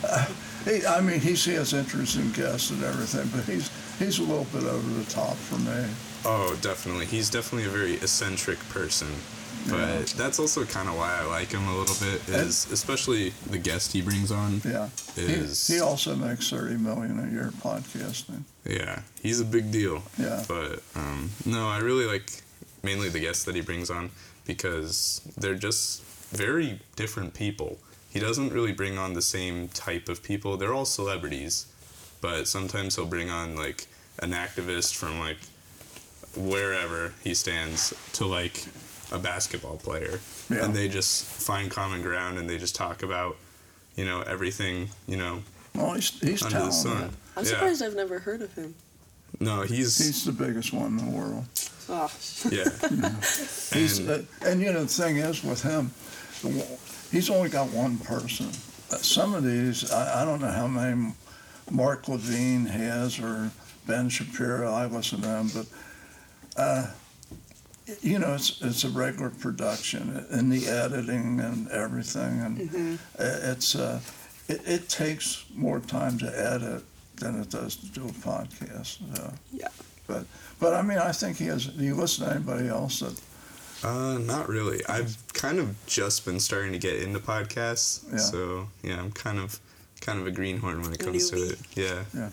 uh, 0.07 0.25
he, 0.65 0.85
I 0.85 1.01
mean, 1.01 1.19
he 1.19 1.31
has 1.31 1.73
interesting 1.73 2.31
guests 2.31 2.69
and 2.69 2.83
everything, 2.83 3.27
but 3.35 3.45
he's 3.45 3.69
he's 3.99 4.19
a 4.19 4.23
little 4.23 4.45
bit 4.45 4.63
over 4.63 4.89
the 4.93 5.05
top 5.09 5.35
for 5.35 5.57
me. 5.59 5.85
oh, 6.25 6.55
definitely, 6.61 7.05
he's 7.05 7.29
definitely 7.29 7.67
a 7.67 7.71
very 7.71 7.95
eccentric 7.95 8.59
person. 8.69 9.07
But 9.69 10.07
that's 10.17 10.39
also 10.39 10.65
kind 10.65 10.89
of 10.89 10.95
why 10.95 11.19
I 11.21 11.25
like 11.25 11.51
him 11.51 11.67
a 11.67 11.77
little 11.77 11.95
bit. 12.05 12.27
Is 12.29 12.71
especially 12.71 13.29
the 13.49 13.57
guest 13.57 13.93
he 13.93 14.01
brings 14.01 14.31
on. 14.31 14.61
Yeah. 14.65 14.89
Is 15.15 15.67
He, 15.67 15.75
he 15.75 15.79
also 15.79 16.15
makes 16.15 16.49
thirty 16.49 16.77
million 16.77 17.19
a 17.19 17.31
year 17.31 17.51
podcasting. 17.61 18.43
Yeah, 18.65 19.01
he's 19.21 19.39
a 19.39 19.45
big 19.45 19.71
deal. 19.71 20.03
Yeah. 20.17 20.43
But 20.47 20.81
um, 20.95 21.31
no, 21.45 21.67
I 21.67 21.79
really 21.79 22.05
like 22.05 22.41
mainly 22.83 23.09
the 23.09 23.19
guests 23.19 23.43
that 23.45 23.55
he 23.55 23.61
brings 23.61 23.89
on 23.89 24.11
because 24.45 25.21
they're 25.37 25.55
just 25.55 26.03
very 26.31 26.79
different 26.95 27.33
people. 27.33 27.77
He 28.09 28.19
doesn't 28.19 28.51
really 28.51 28.73
bring 28.73 28.97
on 28.97 29.13
the 29.13 29.21
same 29.21 29.67
type 29.69 30.09
of 30.09 30.21
people. 30.23 30.57
They're 30.57 30.73
all 30.73 30.85
celebrities, 30.85 31.67
but 32.19 32.47
sometimes 32.47 32.95
he'll 32.95 33.05
bring 33.05 33.29
on 33.29 33.55
like 33.55 33.87
an 34.19 34.31
activist 34.31 34.95
from 34.95 35.19
like 35.19 35.37
wherever 36.35 37.13
he 37.23 37.33
stands 37.33 37.93
to 38.13 38.25
like 38.25 38.65
a 39.11 39.19
basketball 39.19 39.77
player, 39.77 40.19
Yeah. 40.49 40.65
and 40.65 40.73
they 40.75 40.87
just 40.87 41.25
find 41.25 41.69
common 41.71 42.01
ground 42.01 42.37
and 42.37 42.49
they 42.49 42.57
just 42.57 42.75
talk 42.75 43.03
about 43.03 43.37
you 43.95 44.05
know 44.05 44.21
everything 44.21 44.89
you 45.07 45.17
know 45.17 45.43
Well, 45.75 45.93
he's, 45.93 46.17
he's 46.21 46.43
under 46.43 46.59
the 46.59 46.71
sun. 46.71 47.11
I'm 47.35 47.43
Yeah. 47.43 47.49
surprised 47.51 47.81
I've 47.83 47.95
never 47.95 48.19
heard 48.19 48.41
of 48.41 48.53
him. 48.53 48.73
No, 49.39 49.61
he's, 49.63 49.97
He's 49.97 50.25
the 50.25 50.31
biggest 50.33 50.73
one 50.73 50.97
in 50.99 51.05
the 51.05 51.17
world. 51.17 51.45
Oh. 51.89 52.11
yeah. 52.49 52.65
He's, 53.73 53.99
And- 53.99 54.09
uh, 54.09 54.19
and 54.45 54.61
you 54.61 54.71
know, 54.71 54.81
the 54.83 54.87
thing 54.87 55.17
is 55.17 55.43
with 55.43 55.61
him, 55.63 55.91
he's 57.11 57.29
only 57.29 57.49
got 57.49 57.69
one 57.71 57.97
person. 57.97 58.47
Uh, 58.91 58.97
Some 58.97 59.33
of 59.33 59.43
these, 59.43 59.89
I, 59.91 60.21
I 60.21 60.25
don't 60.25 60.41
know 60.41 60.51
how 60.51 60.67
many 60.67 61.13
Mark 61.71 62.07
Levine 62.07 62.65
has 62.65 63.19
or 63.19 63.51
Ben 63.87 64.09
Shapiro. 64.09 64.71
I 64.73 64.85
listen 64.87 65.21
to 65.21 65.27
them, 65.27 65.49
but 65.53 65.65
uh, 66.57 66.87
you 68.01 68.19
know, 68.19 68.33
it's 68.35 68.61
it's 68.61 68.83
a 68.83 68.89
regular 68.89 69.29
production 69.29 70.25
and 70.29 70.51
the 70.51 70.67
editing 70.67 71.39
and 71.39 71.69
everything, 71.69 72.39
and 72.41 72.99
i- 73.19 73.23
it's 73.51 73.75
uh, 73.75 73.99
it, 74.47 74.61
it 74.67 74.89
takes 74.89 75.45
more 75.55 75.79
time 75.79 76.17
to 76.19 76.25
edit 76.27 76.83
than 77.17 77.39
it 77.41 77.49
does 77.49 77.75
to 77.75 77.85
do 77.87 78.05
a 78.05 78.11
podcast. 78.11 78.99
So. 79.15 79.33
Yeah. 79.53 79.67
But 80.07 80.25
but 80.59 80.73
I 80.73 80.81
mean, 80.81 80.97
I 80.97 81.11
think 81.11 81.37
he 81.37 81.45
has. 81.45 81.65
Do 81.67 81.83
you 81.83 81.95
listen 81.95 82.25
to 82.25 82.31
anybody 82.35 82.67
else 82.67 82.99
that? 82.99 83.19
Uh, 83.83 84.17
not 84.19 84.47
really. 84.47 84.85
I've 84.87 85.17
kind 85.33 85.57
of 85.59 85.75
just 85.87 86.23
been 86.25 86.39
starting 86.39 86.71
to 86.73 86.77
get 86.77 86.97
into 87.01 87.19
podcasts, 87.19 88.03
Yeah. 88.11 88.17
so 88.17 88.67
yeah, 88.83 88.99
I'm 88.99 89.11
kind 89.11 89.39
of 89.39 89.59
kind 90.01 90.19
of 90.19 90.27
a 90.27 90.31
greenhorn 90.31 90.81
when 90.83 90.91
it 90.93 90.99
comes 90.99 91.29
to 91.31 91.35
Newbie. 91.35 91.51
it. 91.53 92.03
Yeah. 92.15 92.29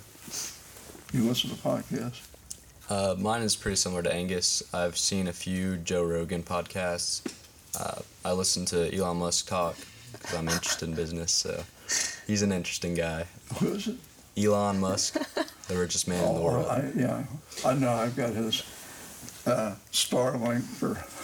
You 1.13 1.23
listen 1.25 1.49
to 1.51 1.57
podcasts? 1.57 2.21
Uh, 2.89 3.15
mine 3.19 3.43
is 3.43 3.55
pretty 3.55 3.77
similar 3.77 4.03
to 4.03 4.13
Angus. 4.13 4.63
I've 4.73 4.97
seen 4.97 5.29
a 5.29 5.33
few 5.33 5.77
Joe 5.77 6.05
Rogan 6.05 6.43
podcasts. 6.43 7.21
Uh, 7.79 8.01
I 8.25 8.33
listen 8.33 8.65
to 8.67 8.95
Elon 8.97 9.19
Musk 9.19 9.47
talk 9.49 9.77
because 10.13 10.35
I'm 10.39 10.49
interested 10.49 10.89
in 10.89 10.95
business. 10.95 11.31
So 11.33 11.63
he's 12.27 12.43
an 12.43 12.51
interesting 12.53 12.95
guy. 12.95 13.27
Who 13.61 13.75
is 13.75 13.89
it? 13.89 13.97
Elon 14.39 14.79
Musk, 14.81 15.15
the 15.67 15.77
richest 15.77 16.07
man 16.09 16.25
in 16.25 16.35
the 16.35 16.41
Oh, 16.41 16.45
world. 16.45 16.67
I, 16.69 16.91
yeah, 16.97 17.25
I 17.67 17.75
know. 17.75 17.91
I've 17.93 18.15
got 18.17 18.31
his 18.31 18.63
uh, 19.47 19.75
Starlink 19.93 20.63
for 20.63 20.97
Oh. 20.97 21.18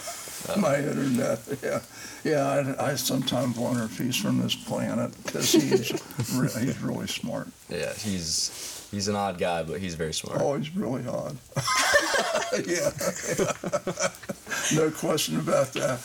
my 0.57 0.77
internet. 0.77 1.39
Yeah, 1.63 1.79
yeah. 2.23 2.75
I, 2.79 2.91
I 2.91 2.95
sometimes 2.95 3.57
wonder 3.57 3.83
if 3.83 3.97
he's 3.97 4.15
from 4.15 4.39
this 4.41 4.55
planet 4.55 5.11
because 5.25 5.51
he's 5.51 5.91
re- 6.35 6.65
he's 6.65 6.81
really 6.81 7.07
smart. 7.07 7.47
Yeah, 7.69 7.93
he's 7.93 8.87
he's 8.91 9.07
an 9.07 9.15
odd 9.15 9.37
guy, 9.37 9.63
but 9.63 9.79
he's 9.79 9.95
very 9.95 10.13
smart. 10.13 10.41
Oh, 10.41 10.55
he's 10.57 10.75
really 10.75 11.05
odd. 11.07 11.37
yeah, 12.67 12.91
no 14.73 14.91
question 14.91 15.39
about 15.39 15.73
that. 15.73 15.99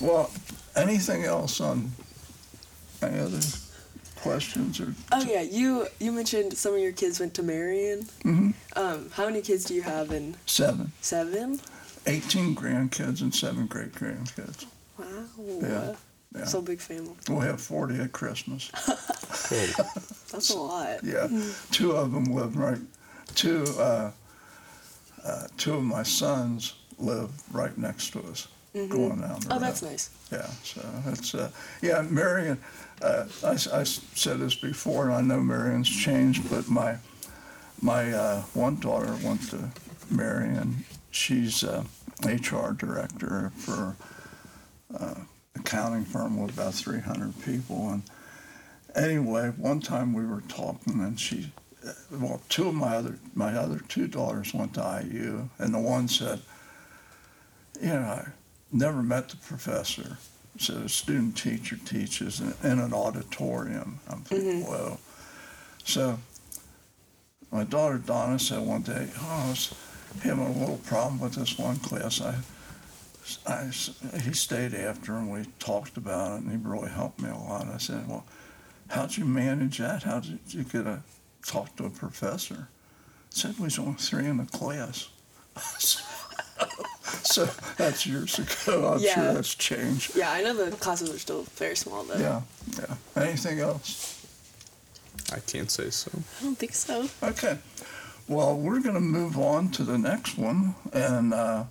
Well, 0.00 0.30
anything 0.74 1.24
else 1.24 1.60
on 1.60 1.90
any 3.02 3.18
other 3.18 3.40
questions 4.16 4.80
or? 4.80 4.94
Oh 5.12 5.22
yeah, 5.24 5.42
you 5.42 5.86
you 6.00 6.12
mentioned 6.12 6.56
some 6.56 6.74
of 6.74 6.80
your 6.80 6.92
kids 6.92 7.20
went 7.20 7.34
to 7.34 7.42
Marian. 7.42 8.04
Mhm. 8.24 8.54
Um, 8.74 9.10
how 9.12 9.26
many 9.26 9.40
kids 9.42 9.64
do 9.64 9.74
you 9.74 9.82
have 9.82 10.10
in 10.10 10.36
Seven. 10.46 10.92
seven? 11.00 11.60
18 12.06 12.54
grandkids 12.54 13.20
and 13.22 13.34
seven 13.34 13.66
great 13.66 13.92
grandkids. 13.92 14.66
Wow. 14.98 15.06
Yeah, 15.60 15.94
yeah. 16.36 16.44
So 16.44 16.60
big 16.62 16.80
family. 16.80 17.12
We'll 17.28 17.40
have 17.40 17.60
40 17.60 18.00
at 18.00 18.12
Christmas. 18.12 18.70
That's 20.30 20.50
a 20.50 20.58
lot. 20.58 21.02
Yeah, 21.04 21.28
two 21.70 21.92
of 21.92 22.12
them 22.12 22.24
live 22.24 22.56
right. 22.56 22.78
Two, 23.34 23.64
uh, 23.78 24.10
uh, 25.24 25.46
two 25.58 25.74
of 25.74 25.82
my 25.82 26.02
sons 26.02 26.74
live 26.98 27.30
right 27.54 27.76
next 27.76 28.10
to 28.12 28.20
us, 28.22 28.48
going 28.74 29.20
down 29.20 29.40
the 29.40 29.46
Oh, 29.50 29.54
road. 29.54 29.62
that's 29.62 29.82
nice. 29.82 30.10
Yeah, 30.32 30.46
so 30.62 30.80
it's 31.06 31.34
uh, 31.34 31.50
yeah, 31.82 32.02
Marian. 32.02 32.58
Uh, 33.02 33.26
I, 33.44 33.52
s- 33.52 33.68
I 33.68 33.80
s- 33.82 34.00
said 34.14 34.38
this 34.40 34.54
before, 34.54 35.06
and 35.10 35.14
I 35.14 35.20
know 35.20 35.40
Marian's 35.40 35.88
changed, 35.88 36.48
but 36.48 36.68
my 36.68 36.96
my 37.82 38.12
uh, 38.12 38.42
one 38.54 38.76
daughter 38.80 39.14
went 39.22 39.50
to 39.50 39.68
Marian. 40.10 40.84
She's 41.10 41.62
uh, 41.64 41.84
HR 42.24 42.72
director 42.72 43.52
for 43.56 43.96
uh, 44.98 45.14
accounting 45.54 46.04
firm 46.04 46.40
with 46.40 46.54
about 46.54 46.74
300 46.74 47.42
people, 47.42 47.90
and 47.90 48.02
anyway, 48.94 49.52
one 49.56 49.80
time 49.80 50.12
we 50.12 50.24
were 50.24 50.42
talking, 50.48 51.00
and 51.00 51.20
she, 51.20 51.52
uh, 51.86 51.92
well, 52.12 52.40
two 52.48 52.68
of 52.68 52.74
my 52.74 52.96
other 52.96 53.18
my 53.34 53.54
other 53.54 53.80
two 53.88 54.08
daughters 54.08 54.54
went 54.54 54.74
to 54.74 55.04
IU, 55.04 55.48
and 55.58 55.74
the 55.74 55.78
one 55.78 56.08
said, 56.08 56.40
you 57.80 57.88
know, 57.88 58.00
I 58.00 58.28
never 58.72 59.02
met 59.02 59.28
the 59.28 59.36
professor. 59.36 60.18
So 60.58 60.74
a 60.74 60.88
student 60.88 61.36
teacher 61.36 61.76
teaches 61.76 62.40
in, 62.40 62.54
in 62.64 62.78
an 62.78 62.94
auditorium. 62.94 64.00
I'm 64.08 64.22
thinking, 64.22 64.64
whoa. 64.64 64.98
So 65.84 66.18
my 67.52 67.64
daughter 67.64 67.98
Donna 67.98 68.38
said 68.38 68.66
one 68.66 68.82
day, 68.82 69.08
oh, 69.18 69.44
I 69.46 69.50
was 69.50 69.74
having 70.22 70.44
a 70.46 70.52
little 70.58 70.78
problem 70.78 71.20
with 71.20 71.34
this 71.34 71.58
one 71.58 71.76
class. 71.76 72.20
I, 72.20 72.36
I, 73.46 73.64
he 74.20 74.32
stayed 74.32 74.74
after 74.74 75.16
and 75.16 75.30
we 75.30 75.44
talked 75.58 75.96
about 75.96 76.36
it 76.38 76.42
and 76.44 76.50
he 76.50 76.56
really 76.56 76.90
helped 76.90 77.20
me 77.20 77.28
a 77.30 77.36
lot. 77.36 77.66
I 77.68 77.78
said, 77.78 78.08
well, 78.08 78.24
how'd 78.88 79.16
you 79.16 79.24
manage 79.24 79.78
that? 79.78 80.02
How 80.04 80.20
did 80.20 80.38
you 80.48 80.62
get 80.64 80.86
a 80.86 81.02
talk 81.44 81.74
to 81.76 81.84
a 81.86 81.90
professor? 81.90 82.68
He 83.34 83.40
said, 83.40 83.58
we 83.58 83.64
was 83.64 83.78
only 83.78 83.94
three 83.94 84.26
in 84.26 84.36
the 84.38 84.44
class. 84.46 85.08
so 87.22 87.46
that's 87.76 88.06
years 88.06 88.38
ago. 88.38 88.92
I'm 88.94 89.00
Yeah. 89.00 89.14
sure 89.14 89.34
that's 89.34 89.54
changed. 89.54 90.14
Yeah, 90.16 90.30
I 90.32 90.42
know 90.42 90.54
the 90.54 90.76
classes 90.76 91.12
are 91.14 91.18
still 91.18 91.42
very 91.56 91.76
small 91.76 92.04
though. 92.04 92.18
Yeah, 92.18 92.42
yeah. 92.78 93.22
Anything 93.22 93.60
else? 93.60 94.12
I 95.32 95.40
can't 95.40 95.70
say 95.70 95.90
so. 95.90 96.10
I 96.40 96.44
don't 96.44 96.56
think 96.58 96.74
so. 96.74 97.08
Okay. 97.22 97.58
Well, 98.28 98.56
we're 98.56 98.80
going 98.80 98.94
to 98.94 99.00
move 99.00 99.38
on 99.38 99.70
to 99.72 99.84
the 99.84 99.98
next 99.98 100.36
one. 100.36 100.74
And 100.92 101.32
uh, 101.32 101.64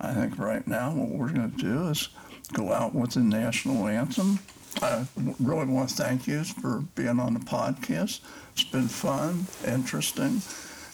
I 0.00 0.14
think 0.14 0.38
right 0.38 0.66
now 0.66 0.92
what 0.92 1.10
we're 1.10 1.30
going 1.32 1.50
to 1.50 1.56
do 1.56 1.88
is 1.88 2.08
go 2.52 2.72
out 2.72 2.94
with 2.94 3.12
the 3.12 3.20
national 3.20 3.86
anthem. 3.86 4.38
I 4.82 5.06
really 5.38 5.66
want 5.66 5.90
to 5.90 5.94
thank 5.94 6.26
you 6.26 6.42
for 6.44 6.80
being 6.94 7.20
on 7.20 7.34
the 7.34 7.40
podcast. 7.40 8.20
It's 8.52 8.64
been 8.64 8.88
fun, 8.88 9.46
interesting, 9.66 10.42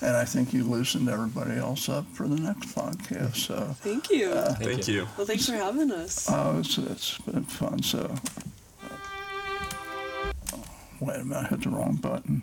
and 0.03 0.17
I 0.17 0.25
think 0.25 0.53
you 0.53 0.65
loosened 0.65 1.09
everybody 1.09 1.57
else 1.57 1.89
up 1.89 2.07
for 2.13 2.29
the 2.29 2.37
next 2.37 2.75
podcast. 2.75 3.37
So 3.37 3.75
Thank 3.81 4.11
you. 4.11 4.33
Thank, 4.35 4.89
you. 4.89 5.07
well, 5.17 5.27
thanks 5.27 5.47
for 5.47 5.55
having 5.55 5.91
us. 5.93 6.27
Oh, 6.31 6.59
it's, 6.59 6.77
it's 6.79 7.19
been 7.19 7.45
fun. 7.45 7.83
So 7.83 8.15
oh, 10.53 10.65
wait 11.01 11.21
a 11.21 11.25
minute, 11.25 11.45
I 11.45 11.49
hit 11.49 11.63
the 11.63 11.71
wrong 11.71 11.97
button. 11.97 12.43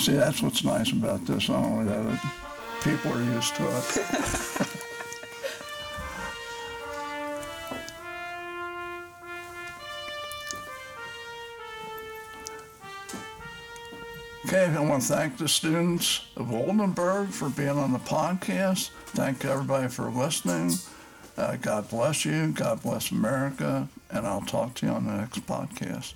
See, 0.00 0.12
that's 0.12 0.42
what's 0.42 0.64
nice 0.64 0.92
about 0.92 1.26
this. 1.26 1.48
Not 1.48 1.64
only 1.64 1.86
that, 1.86 2.34
people 2.82 3.12
are 3.12 3.22
used 3.22 3.54
to 3.56 3.64
it. 3.66 4.66
Okay, 14.48 14.64
I 14.64 14.80
want 14.80 15.02
to 15.02 15.08
thank 15.08 15.36
the 15.36 15.46
students 15.46 16.22
of 16.34 16.50
Oldenburg 16.50 17.28
for 17.28 17.50
being 17.50 17.68
on 17.76 17.92
the 17.92 17.98
podcast. 17.98 18.88
Thank 19.08 19.44
everybody 19.44 19.88
for 19.88 20.10
listening. 20.10 20.72
Uh, 21.36 21.56
God 21.56 21.90
bless 21.90 22.24
you. 22.24 22.52
God 22.52 22.82
bless 22.82 23.10
America. 23.10 23.86
And 24.10 24.26
I'll 24.26 24.40
talk 24.40 24.72
to 24.76 24.86
you 24.86 24.92
on 24.92 25.04
the 25.04 25.12
next 25.12 25.46
podcast. 25.46 26.14